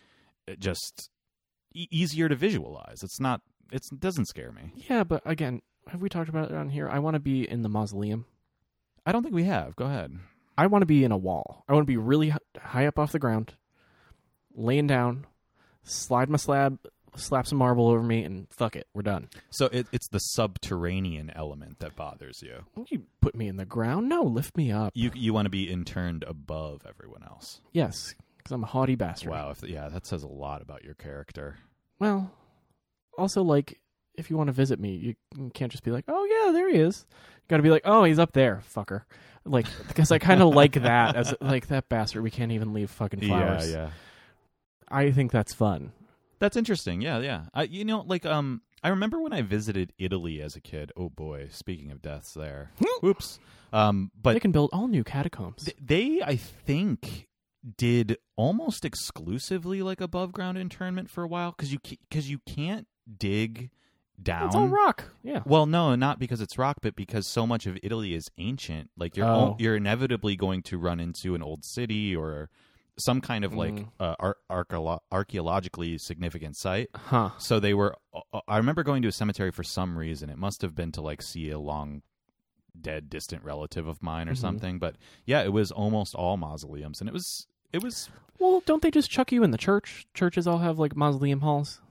[0.47, 1.09] it just
[1.75, 3.03] e- easier to visualize.
[3.03, 3.41] It's not.
[3.73, 4.71] It's, it doesn't scare me.
[4.89, 6.89] yeah, but again, have we talked about it on here?
[6.89, 8.25] I want to be in the mausoleum.
[9.05, 9.75] I don't think we have.
[9.75, 10.17] Go ahead.
[10.57, 11.63] I want to be in a wall.
[11.67, 13.55] I want to be really high up off the ground,
[14.55, 15.25] laying down,
[15.83, 16.77] slide my slab,
[17.15, 19.29] slap some marble over me, and fuck it, we're done.
[19.49, 22.65] So it, it's the subterranean element that bothers you.
[22.89, 24.09] You put me in the ground?
[24.09, 24.91] No, lift me up.
[24.95, 27.61] You you want to be interned above everyone else.
[27.71, 29.29] Yes, because I'm a haughty bastard.
[29.29, 29.51] Wow.
[29.51, 31.57] If, yeah, that says a lot about your character.
[31.99, 32.31] Well,
[33.17, 33.79] also like
[34.15, 36.77] if you want to visit me, you can't just be like, "Oh yeah, there he
[36.77, 39.03] is." You got to be like, "Oh, he's up there, fucker."
[39.45, 42.23] Like because I kind of like that as like that bastard.
[42.23, 43.69] We can't even leave fucking flowers.
[43.69, 43.89] Yeah, yeah.
[44.89, 45.91] I think that's fun.
[46.39, 47.01] That's interesting.
[47.01, 47.45] Yeah, yeah.
[47.53, 50.91] I, you know, like um, I remember when I visited Italy as a kid.
[50.95, 52.71] Oh boy, speaking of deaths, there.
[53.01, 53.39] Whoops.
[53.71, 55.63] Um, but they can build all new catacombs.
[55.63, 57.27] th- they, I think,
[57.77, 62.87] did almost exclusively like above ground internment for a while because you because you can't
[63.17, 63.71] dig
[64.21, 64.47] down.
[64.47, 65.05] It's all rock.
[65.23, 65.41] Yeah.
[65.45, 68.89] Well, no, not because it's rock, but because so much of Italy is ancient.
[68.97, 69.55] Like you're Oh.
[69.59, 72.49] you're inevitably going to run into an old city or
[72.97, 73.87] some kind of like Mm.
[73.99, 76.89] uh, ar- archeolo- archaeologically significant site.
[76.95, 77.31] Huh.
[77.39, 77.95] So they were.
[78.13, 80.29] uh, I remember going to a cemetery for some reason.
[80.29, 82.03] It must have been to like see a long
[82.79, 84.37] dead distant relative of mine or Mhm.
[84.37, 84.79] something.
[84.79, 84.95] But
[85.25, 88.09] yeah, it was almost all mausoleums, and it was it was
[88.39, 90.05] Well, don't they just chuck you in the church?
[90.13, 91.81] Churches all have like mausoleum halls.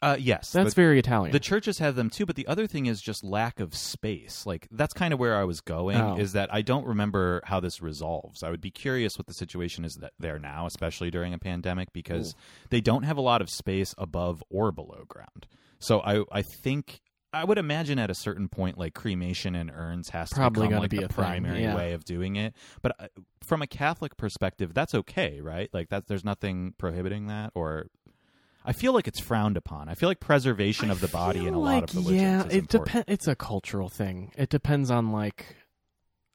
[0.00, 1.32] Uh yes, That's very Italian.
[1.32, 2.24] the churches have them too.
[2.26, 4.46] But the other thing is just lack of space.
[4.46, 5.96] Like that's kind of where I was going.
[5.96, 6.16] Oh.
[6.16, 8.42] Is that I don't remember how this resolves.
[8.42, 11.92] I would be curious what the situation is that there now, especially during a pandemic,
[11.92, 12.34] because
[12.70, 15.46] they don't have a lot of space above or below ground.
[15.80, 17.00] So I I think.
[17.30, 20.70] I would imagine at a certain point, like cremation and urns has to Probably become
[20.70, 21.76] gonna like be the a thing, primary yeah.
[21.76, 22.54] way of doing it.
[22.80, 23.08] But uh,
[23.44, 25.68] from a Catholic perspective, that's okay, right?
[25.74, 27.50] Like that, there's nothing prohibiting that.
[27.54, 27.88] Or
[28.68, 29.88] I feel like it's frowned upon.
[29.88, 32.20] I feel like preservation of the body in a feel lot of religions
[32.52, 33.06] Yeah, it depends.
[33.08, 34.30] It's a cultural thing.
[34.36, 35.56] It depends on like,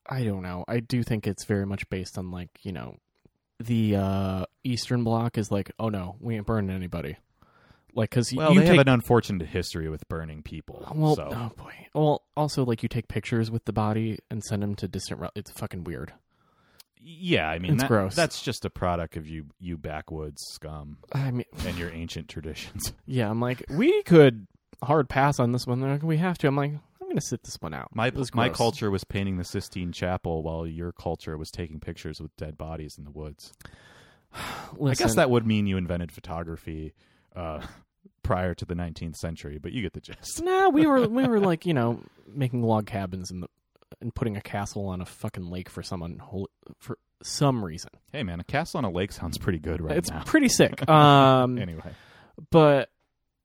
[0.09, 0.65] I don't know.
[0.67, 2.97] I do think it's very much based on like you know,
[3.59, 7.17] the uh Eastern Bloc is like, oh no, we ain't burning anybody.
[7.93, 10.91] Like, because Well, you they take have an unfortunate history with burning people.
[10.95, 11.29] well, so.
[11.31, 11.87] oh boy.
[11.93, 15.19] Well, also like you take pictures with the body and send them to distant.
[15.19, 16.13] Rel- it's fucking weird.
[17.03, 18.15] Yeah, I mean, It's that- gross.
[18.15, 22.93] That's just a product of you, you backwoods scum I mean, and your ancient traditions.
[23.05, 23.29] yeah.
[23.29, 24.47] I'm like, we could
[24.83, 25.79] hard pass on this one.
[25.81, 26.47] They're like, we have to.
[26.47, 27.89] I'm like, I'm gonna sit this one out.
[27.93, 28.57] My It was my gross.
[28.57, 32.95] culture was painting the Sistine Chapel, while your culture was taking pictures with dead bodies
[32.97, 33.53] in the woods.
[34.33, 34.39] I
[34.77, 36.93] Listen, guess that would mean you invented photography
[37.35, 37.61] uh,
[38.23, 40.41] prior to the 19th century, but you get the gist.
[40.43, 43.47] Nah, we were we were like you know making log cabins in the
[44.01, 46.21] and putting a castle on a fucking lake for someone
[46.79, 47.89] for some reason.
[48.11, 50.23] Hey, man, a castle on a lake sounds pretty good right it's now.
[50.25, 50.87] pretty sick.
[50.89, 51.91] Um, anyway,
[52.51, 52.89] but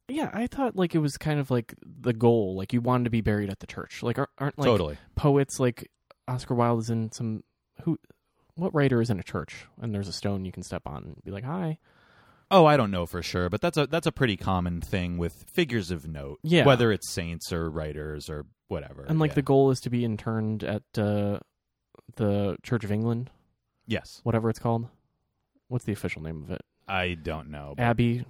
[0.08, 2.56] yeah, I thought like it was kind of like the goal.
[2.56, 4.02] Like you wanted to be buried at the church.
[4.02, 4.98] Like aren't, aren't like totally.
[5.16, 5.90] poets like
[6.26, 7.44] Oscar Wilde is in some
[7.82, 7.98] who.
[8.54, 11.24] What writer is in a church and there's a stone you can step on and
[11.24, 11.78] be like, "Hi."
[12.50, 15.44] Oh, I don't know for sure, but that's a that's a pretty common thing with
[15.52, 16.40] figures of note.
[16.42, 16.64] Yeah.
[16.64, 19.04] whether it's saints or writers or whatever.
[19.08, 19.36] And like yeah.
[19.36, 21.40] the goal is to be interned at uh,
[22.16, 23.30] the Church of England,
[23.86, 24.88] yes, whatever it's called.
[25.68, 26.62] What's the official name of it?
[26.86, 27.74] I don't know.
[27.76, 28.24] but- Abbey,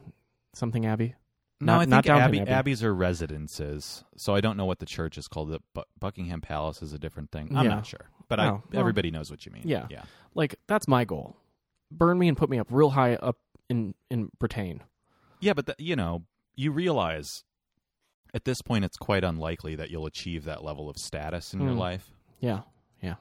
[0.54, 1.14] something Abbey.
[1.60, 2.50] no, not- I think not Abbey, Abbey.
[2.50, 5.50] abbeys are residences, so I don't know what the church is called.
[5.50, 7.54] The Bu- Buckingham Palace is a different thing.
[7.56, 7.74] I'm Yeah.
[7.76, 9.62] not sure, but Oh, I well, everybody knows what you mean.
[9.64, 9.86] yeah.
[9.90, 10.02] yeah.
[10.34, 11.36] Like that's my goal.
[11.90, 14.82] Burn me and put me up real high up in in Britain.
[15.40, 16.24] Yeah, but the, you know,
[16.56, 17.44] you realize
[18.34, 21.72] at this point it's quite unlikely that you'll achieve that level of status in your
[21.72, 21.78] Hmm.
[21.78, 22.10] life.
[22.40, 22.62] Yeah,
[23.02, 23.16] Yeah.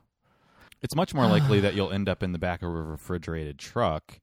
[0.82, 4.20] It's much more likely that you'll end up in the back of a refrigerated truck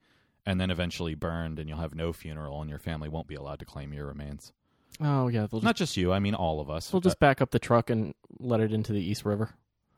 [0.46, 3.58] and then eventually burned and you'll have no funeral and your family won't be allowed
[3.60, 4.52] to claim your remains.
[5.00, 6.92] Oh yeah, they'll just Not just you, I mean all of us.
[6.92, 9.50] We'll just back up the truck and let it into the East River.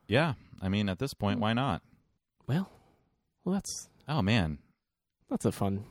[0.07, 1.81] Yeah, I mean at this point why not?
[2.47, 2.69] Well,
[3.43, 4.57] well that's Oh man.
[5.29, 5.83] that's a fun.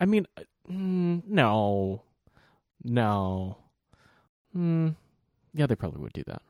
[0.00, 2.02] I mean, uh, mm, no,
[2.82, 3.58] no.
[4.56, 4.94] Mm,
[5.54, 6.42] yeah, they probably would do that.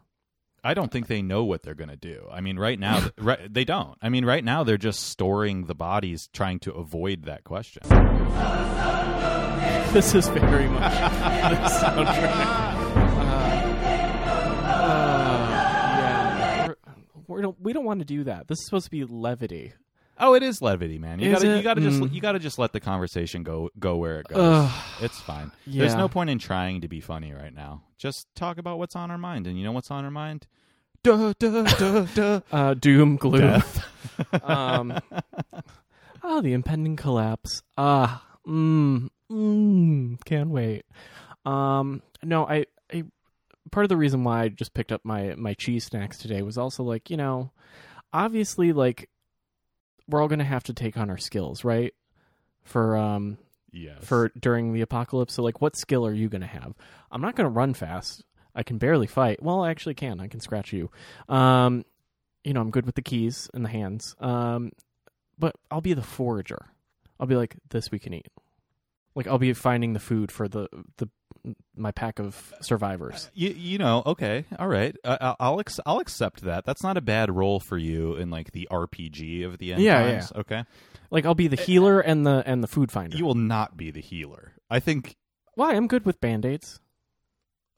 [0.62, 2.26] I don't think they know what they're going to do.
[2.30, 3.96] I mean, right now, right, they don't.
[4.02, 7.82] I mean, right now, they're just storing the bodies, trying to avoid that question.
[9.92, 12.46] This is very much the soundtrack.
[14.62, 15.48] Uh, uh,
[15.98, 16.72] yeah,
[17.26, 18.46] we don't we don't want to do that.
[18.46, 19.72] This is supposed to be levity.
[20.20, 21.18] Oh, it is levity, man.
[21.18, 21.56] You Is gotta, it?
[21.56, 22.12] you gotta just, Mm.
[22.12, 24.38] you gotta just let the conversation go, go where it goes.
[24.38, 24.84] Ugh.
[25.00, 25.50] It's fine.
[25.66, 25.80] Yeah.
[25.82, 27.82] There's no point in trying to be funny right now.
[27.98, 30.46] Just talk about what's on our mind, and you know what's on our mind?
[31.02, 32.40] Duh, duh, duh, duh.
[32.52, 33.40] Uh, doom, gloom.
[33.40, 33.86] Death.
[34.44, 34.98] um,
[36.22, 37.62] oh, the impending collapse.
[37.78, 40.84] Ah, mm, mm, can't wait.
[41.46, 43.04] Um, no, I, I,
[43.72, 46.58] part of the reason why I just picked up my my cheese snacks today was
[46.58, 47.50] also like, you know,
[48.12, 49.08] obviously, like,
[50.10, 51.94] we're all gonna have to take on our skills, right?
[52.62, 53.38] For um,
[53.72, 53.98] Yes.
[54.04, 55.34] for during the apocalypse.
[55.34, 56.74] So, like, what skill are you gonna have?
[57.10, 58.24] I'm not gonna run fast.
[58.54, 59.42] I can barely fight.
[59.42, 60.20] Well, I actually can.
[60.20, 60.90] I can scratch you.
[61.28, 61.84] Um,
[62.44, 64.16] you know, I'm good with the keys and the hands.
[64.18, 64.72] Um,
[65.38, 66.66] but I'll be the forager.
[67.20, 68.26] I'll be like, this we can eat.
[69.14, 71.08] Like I'll be finding the food for the the
[71.76, 73.30] my pack of survivors.
[73.34, 74.94] you, you know, okay, all right.
[75.04, 76.64] Uh, I'll I'll, ex- I'll accept that.
[76.64, 80.02] That's not a bad role for you in like the RPG of the end Yeah,
[80.02, 80.32] times.
[80.36, 80.64] Okay,
[81.10, 83.16] Like I'll be the healer and the and the food finder.
[83.16, 84.52] you will not be the healer.
[84.70, 85.16] I think.
[85.54, 85.74] Why?
[85.74, 86.80] I'm good with band-aids.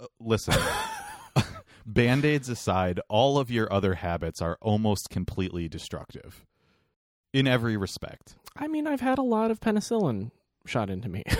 [0.00, 0.54] uh, listen.
[1.84, 6.44] Band-aids aside, all of your other habits are almost completely destructive
[7.32, 8.36] in every respect.
[8.56, 10.30] I mean, I've had a lot of penicillin
[10.64, 11.24] shot into me.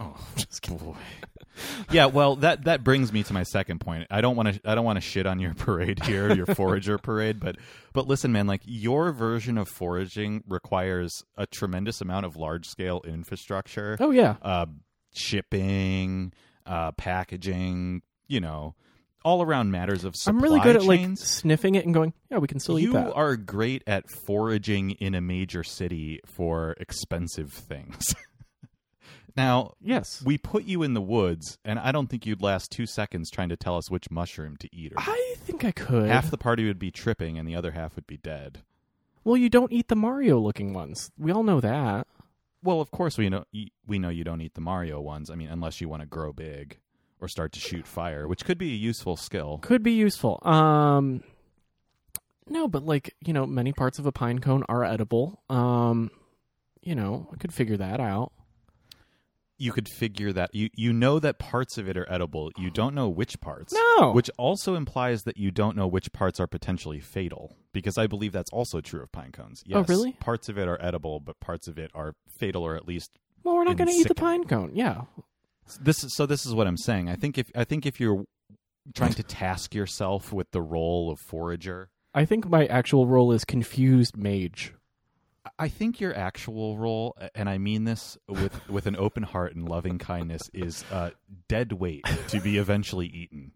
[0.00, 0.94] Oh, just boy.
[1.90, 4.06] yeah, well, that that brings me to my second point.
[4.10, 6.98] I don't want to I don't want to shit on your parade here, your forager
[6.98, 7.56] parade, but
[7.92, 13.02] but listen, man, like your version of foraging requires a tremendous amount of large scale
[13.06, 14.66] infrastructure, oh yeah, uh,
[15.12, 16.32] shipping,
[16.64, 18.74] uh, packaging, you know,
[19.22, 22.38] all around matters of supply I'm really good at like sniffing it and going, yeah,
[22.38, 27.52] we can still eat you are great at foraging in a major city for expensive
[27.52, 28.14] things.
[29.36, 32.86] Now, yes, we put you in the woods, and I don't think you'd last two
[32.86, 34.92] seconds trying to tell us which mushroom to eat.
[34.92, 36.08] Or I think I could.
[36.08, 38.62] half the party would be tripping, and the other half would be dead.
[39.24, 41.10] well, you don't eat the Mario looking ones.
[41.18, 42.06] We all know that.
[42.62, 43.44] Well, of course we know
[43.86, 45.30] we know you don't eat the Mario ones.
[45.30, 46.78] I mean, unless you want to grow big
[47.18, 49.58] or start to shoot fire, which could be a useful skill.
[49.62, 50.38] Could be useful.
[50.42, 51.22] Um,
[52.46, 55.42] no, but like you know, many parts of a pine cone are edible.
[55.48, 56.10] Um,
[56.82, 58.32] you know, I could figure that out.
[59.60, 62.50] You could figure that you you know that parts of it are edible.
[62.56, 63.72] You don't know which parts.
[63.98, 68.06] No, Which also implies that you don't know which parts are potentially fatal, because I
[68.06, 69.62] believe that's also true of pine cones.
[69.66, 70.12] Yes, Oh, really?
[70.12, 73.54] Parts of it are edible, but parts of it are fatal, or at least well,
[73.56, 74.70] we're not going to eat the pine cone.
[74.74, 75.02] Yeah,
[75.80, 76.02] this.
[76.04, 77.08] Is, so this is what I'm saying.
[77.08, 78.24] I think if I think if you're
[78.94, 83.44] trying to task yourself with the role of forager, I think my actual role is
[83.44, 84.72] confused mage.
[85.58, 89.68] I think your actual role, and I mean this with with an open heart and
[89.68, 91.10] loving kindness, is uh,
[91.48, 93.52] dead weight to be eventually eaten.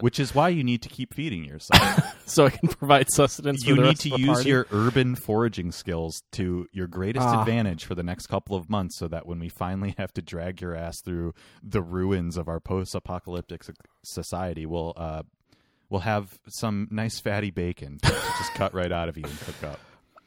[0.00, 2.16] Which is why you need to keep feeding yourself.
[2.26, 3.64] so I can provide sustenance.
[3.64, 4.48] you for the need rest to of the use party.
[4.48, 7.40] your urban foraging skills to your greatest Ah.
[7.40, 10.60] advantage for the next couple of months so that when we finally have to drag
[10.60, 11.32] your ass through
[11.62, 13.62] the ruins of our post-apocalyptic
[14.04, 15.22] society we'll uh
[15.90, 19.62] we'll have some nice fatty bacon to just cut right out of you and cook
[19.62, 19.80] up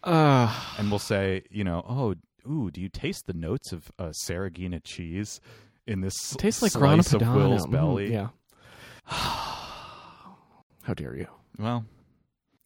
[0.08, 2.16] Uh, and we'll say you know oh
[2.50, 5.42] ooh do you taste the notes of uh, Saraghina cheese
[5.86, 7.22] in this it tastes like slice of.
[7.22, 8.30] Will's Mhm, belly Yeah.
[10.84, 11.28] How dare you?
[11.60, 11.86] well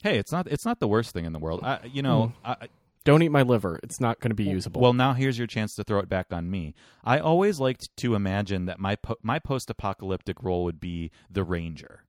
[0.04, 2.52] hey it's not it's not the worst thing in the world I, you know Hmm.
[2.52, 2.68] I,
[3.04, 3.80] Don't eat my liver.
[3.82, 4.80] It's not going to be usable.
[4.80, 6.76] Well, now here's your chance to throw it back on me.
[7.04, 12.04] I always liked to imagine that my po- my post-apocalyptic role would be the ranger.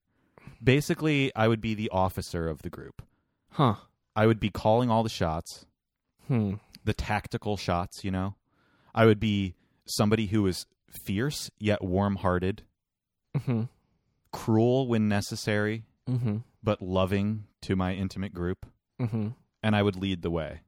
[0.62, 3.00] Basically, I would be the officer of the group.
[3.52, 3.76] huh?
[4.14, 5.66] I would be calling all the shots,
[6.28, 6.54] Hmm.
[6.84, 8.34] the tactical shots, you know.
[8.94, 9.54] I would be
[9.86, 10.66] somebody who is
[11.04, 12.62] fierce yet warm-hearted,
[13.44, 13.64] Hmm.
[14.32, 16.38] cruel when necessary, Hmm.
[16.62, 18.66] but loving to my intimate group,
[19.00, 19.28] Hmm.
[19.62, 20.60] and I would lead the way.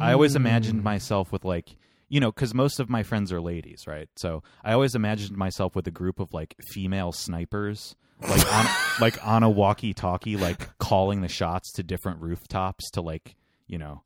[0.00, 0.38] I always Hmm.
[0.46, 1.76] imagined myself with like
[2.08, 4.08] you know because most of my friends are ladies, right?
[4.16, 7.94] So I always imagined myself with a group of like female snipers,
[8.28, 8.66] like on
[9.00, 14.02] like on a walkie-talkie, like calling the shots to different rooftops to like you know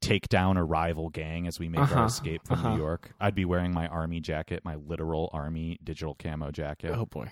[0.00, 2.72] take down a rival gang as we make Uh-huh, our escape from uh-huh.
[2.74, 3.12] New York.
[3.20, 7.30] I'd be wearing my army jacket, my literal army digital camo jacket, Oh boy.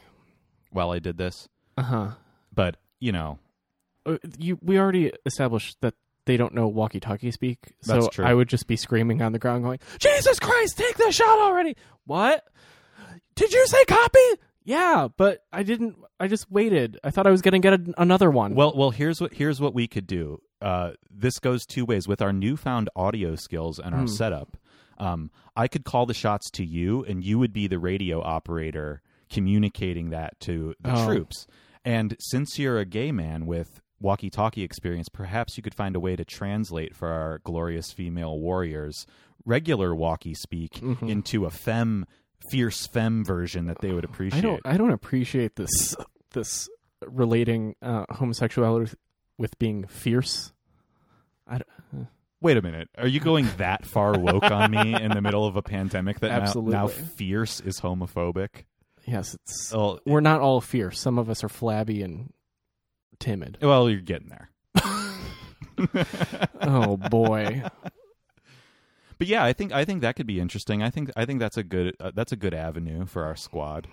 [0.70, 1.48] while I did this.
[1.76, 2.10] Uh huh.
[2.54, 3.38] But you know,
[4.06, 5.94] Uh, you we already established that
[6.24, 8.08] they don't know walkie-talkie speak, so.
[8.18, 11.76] I would just be screaming on the ground, going, "Jesus Christ, take the shot already!"
[12.06, 12.42] What?
[13.34, 14.18] Did you say copy?
[14.66, 15.96] Yeah, but I didn't.
[16.20, 16.98] I just waited.
[17.04, 18.54] I thought I was going to get a, another one.
[18.54, 20.42] Well, well, here's what here's what we could do.
[20.60, 24.06] Uh, this goes two ways with our newfound audio skills and our Hmm.
[24.08, 24.56] setup.
[24.98, 29.02] Um, I could call the shots to you, and you would be the radio operator
[29.30, 31.06] communicating that to the Oh.
[31.06, 31.46] troops.
[31.84, 36.16] And since you're a gay man with walkie-talkie experience, perhaps you could find a way
[36.16, 39.06] to translate for our glorious female warriors
[39.44, 41.08] regular walkie speak Mhm.
[41.08, 42.04] into a femme,
[42.50, 44.38] fierce femme version that they would appreciate.
[44.38, 44.60] I don't.
[44.64, 45.96] I don't appreciate this.
[46.32, 46.68] This
[47.06, 48.92] relating uh, homosexuality
[49.38, 50.52] with being fierce.
[51.46, 52.08] I don't,
[52.40, 52.88] Wait a minute.
[52.98, 56.54] Are you going that far woke on me in the middle of a pandemic that
[56.54, 58.64] now, now fierce is homophobic?
[59.06, 59.72] yes, it's.
[59.72, 61.00] Well, We're not all fierce.
[61.00, 62.32] Some of us are flabby and
[63.18, 63.58] timid.
[63.62, 64.50] well, you're getting there.
[66.60, 67.62] oh boy.
[69.18, 70.82] But yeah, I think I think that could be interesting.
[70.82, 73.88] I think I think that's a good uh, that's a good avenue for our squad.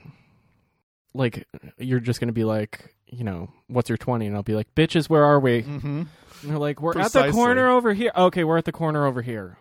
[1.13, 1.47] like
[1.77, 4.27] you're just gonna be like, you know, what's your twenty?
[4.27, 5.63] And I'll be like, bitches, where are we?
[5.63, 6.03] Mm-hmm.
[6.43, 8.11] they're like, we're at the corner over here.
[8.15, 9.57] Okay, we're at the corner over here.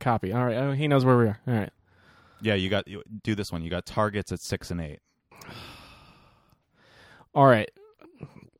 [0.00, 0.32] Copy.
[0.32, 0.56] All right.
[0.56, 1.38] Oh, he knows where we are.
[1.46, 1.70] All right.
[2.40, 3.62] Yeah, you got you, do this one.
[3.62, 5.00] You got targets at six and eight.
[7.34, 7.70] All right.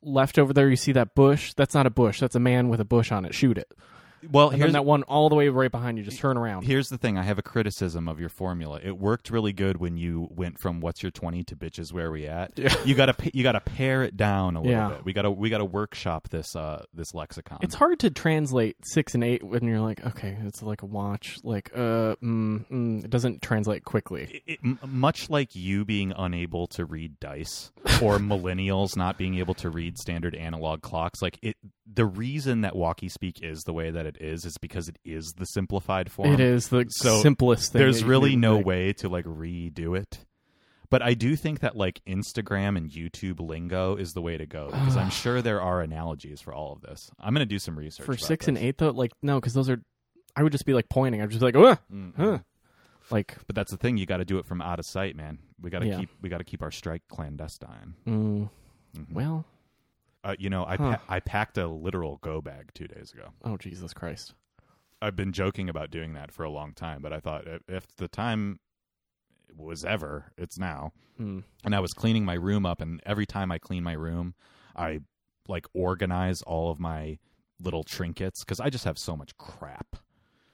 [0.02, 1.54] Left over there, you see that bush?
[1.54, 2.20] That's not a bush.
[2.20, 3.34] That's a man with a bush on it.
[3.34, 3.72] Shoot it.
[4.30, 6.04] Well, and here's that one all the way right behind you.
[6.04, 6.62] Just turn around.
[6.64, 7.18] Here's the thing.
[7.18, 8.80] I have a criticism of your formula.
[8.82, 12.26] It worked really good when you went from "What's your 20" to "Bitches where we
[12.26, 12.74] at." Yeah.
[12.84, 14.88] You gotta you gotta pare it down a little Yeah.
[14.90, 15.04] bit.
[15.04, 17.58] We gotta we gotta workshop this uh this lexicon.
[17.62, 21.38] It's hard to translate six and eight when you're like, okay, it's like a watch.
[21.42, 24.42] Like, uh, mm, mm, it doesn't translate quickly.
[24.46, 27.72] It- it- much like you being unable to read dice
[28.02, 31.56] or millennials not being able to read standard analog clocks like it
[31.92, 35.34] the reason that walkie speak is the way that it is is because it is
[35.36, 37.80] the simplified form It is the So, simplest thing.
[37.80, 38.66] there's really no make.
[38.66, 40.24] way to like redo it
[40.90, 44.66] but i do think that like instagram and youtube lingo is the way to go
[44.70, 48.06] because i'm sure there are analogies for all of this i'm gonna do some research
[48.06, 48.90] for six and eight though.
[48.90, 49.80] Like, no, because those are.
[50.36, 51.22] I would just be like pointing.
[51.22, 52.12] I'd just be like, uh, Mhm.
[52.16, 52.38] huh.
[53.10, 55.38] like, but that's the thing you got to do it from out of sight man
[55.60, 56.00] we got to Yeah.
[56.00, 58.48] keep we got to keep our strike clandestine mm,
[58.96, 59.12] Mhm.
[59.12, 59.44] well,
[60.24, 60.96] uh, you know I, Huh.
[60.96, 64.34] pa- I packed a literal go bag two days ago oh Jesus Christ.
[65.02, 68.08] I've been joking about doing that for a long time, but I thought if, the
[68.08, 68.58] time
[69.54, 70.92] was ever, it's now.
[71.20, 71.42] Mm.
[71.62, 74.34] And I was cleaning my room up, and every time I clean my room,
[74.74, 75.00] I
[75.46, 77.18] like organize all of my
[77.60, 79.96] little trinkets because I just have so much crap.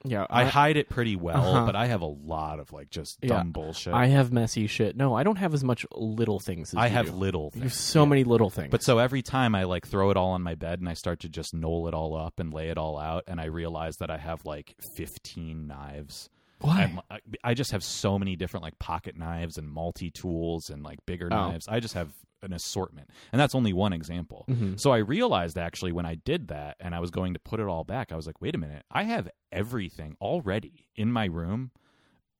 [0.05, 1.66] Yeah, I hide it pretty well, Uh-huh.
[1.66, 3.28] but I have a lot of like just Yeah.
[3.28, 3.92] dumb bullshit.
[3.92, 4.96] I have messy shit.
[4.96, 6.70] No, I don't have as much little things.
[6.72, 7.12] As I you have do.
[7.12, 8.09] little You have so yeah.
[8.09, 8.70] many little things.
[8.70, 11.20] But so every time I like throw it all on my bed and I start
[11.20, 14.11] to just knoll it all up and lay it all out, and I realize that
[14.11, 16.30] I have like 15 knives.
[16.62, 16.82] why?
[16.84, 20.82] And I, I just have so many different like pocket knives and multi tools and
[20.82, 21.48] like bigger Oh.
[21.51, 21.66] knives.
[21.68, 22.11] I just have
[22.43, 24.45] an assortment, and that's only one example.
[24.49, 24.78] Mhm.
[24.80, 27.66] So I realized actually when I did that and I was going to put it
[27.66, 31.70] all back, I was like, wait a minute, I have everything already in my room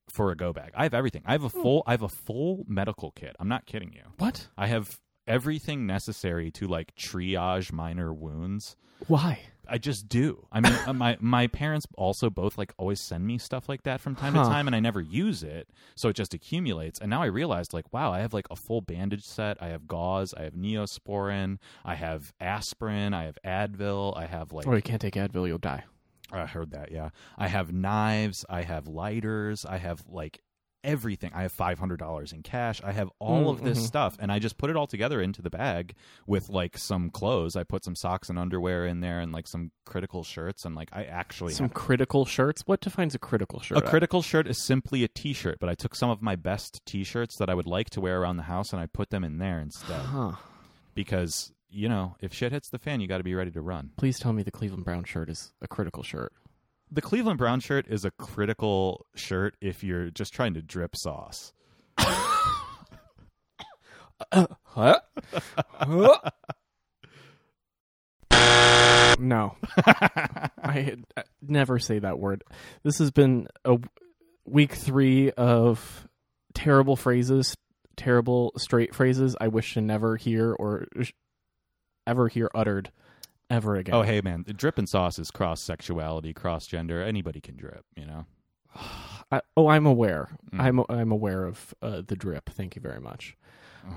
[0.09, 0.71] for a go bag.
[0.75, 1.21] I have everything.
[1.25, 1.61] I have a Hmm.
[1.61, 1.83] full.
[1.87, 3.35] I have a full medical kit.
[3.39, 4.03] I'm not kidding you.
[4.17, 4.49] What?
[4.57, 8.75] I have everything necessary to like triage minor wounds.
[9.07, 9.39] Why?
[9.67, 10.47] I just do.
[10.51, 14.01] I mean, uh, my my parents also both like always send me stuff like that
[14.01, 14.43] from time Huh.
[14.43, 16.99] to time, and I never use it, so it just accumulates.
[16.99, 19.57] And now I realized, like, wow, I have like a full bandage set.
[19.61, 20.33] I have gauze.
[20.33, 21.57] I have Neosporin.
[21.85, 23.13] I have aspirin.
[23.13, 24.17] I have Advil.
[24.17, 25.83] I have like Oh, you can't take Advil, you'll die.
[26.33, 26.91] I heard that.
[26.91, 28.45] Yeah, I have knives.
[28.49, 29.65] I have lighters.
[29.65, 30.41] I have like
[30.83, 31.31] everything.
[31.33, 32.81] I have five hundred dollars in cash.
[32.83, 33.85] I have all Mm, of this mhm.
[33.87, 35.95] stuff, and I just put it all together into the bag
[36.27, 37.55] with like some clothes.
[37.55, 40.89] I put some socks and underwear in there, and like some critical shirts, and like
[40.91, 42.63] I actually Some have- critical shirts.
[42.65, 43.77] What defines a critical shirt?
[43.77, 47.37] a critical shirt is simply a T-shirt, but I took some of my best T-shirts
[47.37, 49.59] that I would like to wear around the house, and I put them in there
[49.59, 50.33] instead Huh.
[50.93, 53.91] because you know if shit hits the fan, you got to be ready to run.
[53.97, 56.33] Please tell me the Cleveland Brown shirt is a critical shirt.
[56.93, 61.53] The Cleveland Brown shirt is a critical shirt if you're just trying to drip sauce.
[69.19, 69.55] No.
[69.77, 72.43] I uh, never say that word.
[72.83, 73.77] This has been a
[74.45, 76.07] week three of
[76.53, 77.55] terrible phrases,
[77.95, 80.87] terrible straight phrases I wish to never hear or
[82.05, 82.91] ever hear uttered
[83.51, 83.93] ever again.
[83.93, 87.03] Oh, hey man, the drip and sauce is cross sexuality, cross gender.
[87.03, 88.25] Anybody can drip, you know.
[89.31, 90.29] I, oh, I'm aware.
[90.51, 90.59] Mm.
[90.59, 92.49] I'm I'm aware of uh, the drip.
[92.49, 93.37] Thank you very much.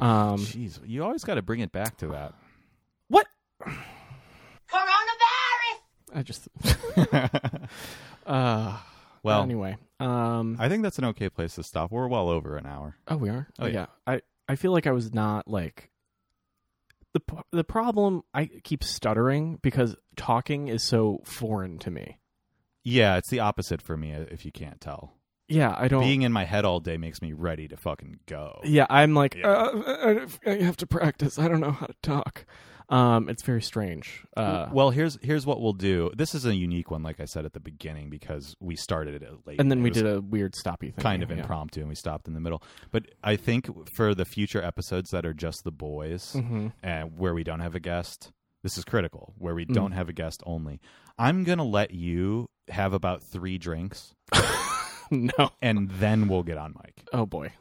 [0.01, 2.35] Oh, Um, Jeez, you always got to bring it back to that.
[3.09, 3.27] What?
[3.67, 3.79] Coronavirus!
[6.15, 6.49] I just.
[8.27, 8.79] uh,
[9.23, 9.77] well, anyway.
[10.01, 10.57] Um.
[10.59, 11.91] I think that's an okay place to stop.
[11.91, 12.97] We're well over an hour.
[13.09, 13.49] Oh, we are.
[13.59, 13.87] Oh, yeah.
[14.07, 15.91] I I feel like I was not like
[17.15, 17.21] the
[17.53, 18.23] the problem.
[18.35, 22.19] I keep stuttering because talking is so foreign to me.
[22.83, 25.15] Yeah, it's the opposite for me uh, if you can't tell.
[25.49, 26.03] Yeah, I don't.
[26.03, 28.61] Being in my head all day makes me ready to fucking go.
[28.65, 29.49] yeah, I'm like Yeah.
[29.49, 31.39] uh, I, I have to practice.
[31.39, 32.45] I don't know how to talk.
[32.91, 34.25] Um, it's very strange.
[34.37, 36.11] Uh, well, here's here's what we'll do.
[36.15, 39.47] This is a unique one, like I said at the beginning, because we started it
[39.47, 41.03] late, and then we did a weird stoppy thing.
[41.03, 41.39] kind of yeah.
[41.39, 42.63] impromptu, and we stopped in the middle.
[42.91, 46.73] But I think for the future episodes that are just the boys, Mhm.
[46.83, 48.31] and where we don't have a guest,
[48.63, 49.33] this is critical.
[49.39, 49.75] Where we Mm.
[49.75, 50.79] don't have a guest only,
[51.19, 54.15] I'm gonna let you have about three drinks,
[55.11, 55.51] no.
[55.63, 57.07] and then we'll get on mic.
[57.13, 57.53] Oh boy.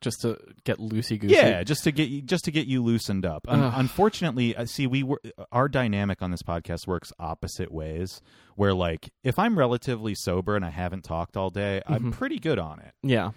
[0.00, 1.34] Just to get loosey goosey.
[1.34, 3.46] Yeah, just to get you, just to get you loosened up.
[3.48, 5.20] Un- unfortunately, uh, see, we were,
[5.52, 8.20] our dynamic on this podcast works opposite ways.
[8.56, 12.12] Where like, if I'm relatively sober and I haven't talked all day, I'm Mhm.
[12.12, 12.92] pretty good on it.
[13.02, 13.30] Yeah.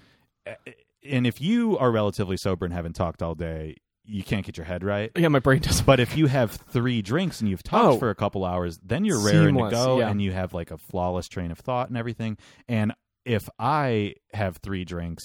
[1.08, 4.66] And if you are relatively sober and haven't talked all day, you can't get your
[4.66, 5.12] head right.
[5.16, 5.28] Yeah.
[5.30, 5.86] My brain doesn't.
[5.86, 7.98] But if you have three drinks and you've talked Oh.
[8.00, 10.10] for a couple hours, then you're raring to go yeah.
[10.10, 12.38] and you have like a flawless train of thought and everything.
[12.68, 12.94] And
[13.26, 15.24] if I have three drinks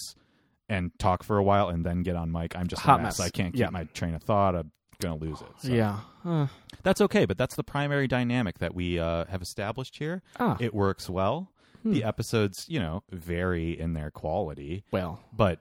[0.68, 3.18] and talk for a while and then get on mic, I'm just Hot a mess.
[3.18, 3.26] mess.
[3.26, 3.70] I can't keep Yeah.
[3.70, 4.54] my train of thought.
[4.56, 5.48] I'm going to lose it.
[5.58, 5.68] So.
[5.72, 5.98] Yeah.
[6.24, 6.46] Uh,
[6.82, 10.22] That's okay, but that's the primary dynamic that we uh, have established here.
[10.40, 10.56] ah.
[10.60, 11.50] It works well.
[11.82, 11.92] Hmm.
[11.92, 15.20] The episodes, you know, vary in their quality, well.
[15.32, 15.60] but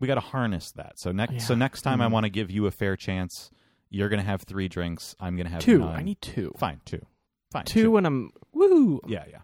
[0.00, 0.98] we got to harness that.
[0.98, 1.38] So next, Yeah.
[1.40, 2.12] so next time I Hmm.
[2.12, 3.50] want to give you a fair chance.
[3.88, 5.14] You're going to have three drinks.
[5.20, 5.78] I'm going to have Two.
[5.78, 5.94] none.
[5.94, 6.52] I need two.
[6.58, 7.06] fine two,
[7.52, 9.00] fine Two when I'm woo.
[9.06, 9.40] Yeah, yeah.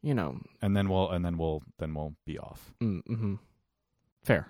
[0.00, 0.40] You know.
[0.62, 2.72] And then we'll and then we'll then we'll be off.
[2.80, 3.34] Mm, hmm
[4.22, 4.48] Fair.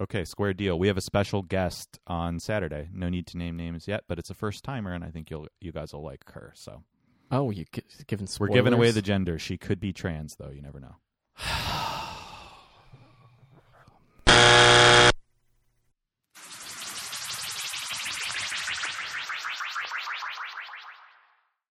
[0.00, 0.78] Okay, square deal.
[0.78, 2.88] We have a special guest on Saturday.
[2.92, 5.48] No need to name names yet, but it's a first timer, and I think you'll
[5.60, 6.52] you guys will like her.
[6.54, 6.84] So
[7.30, 9.38] Oh, you gi- giving we're giving away the gender.
[9.38, 10.50] She could be trans, though.
[10.50, 10.96] You never know.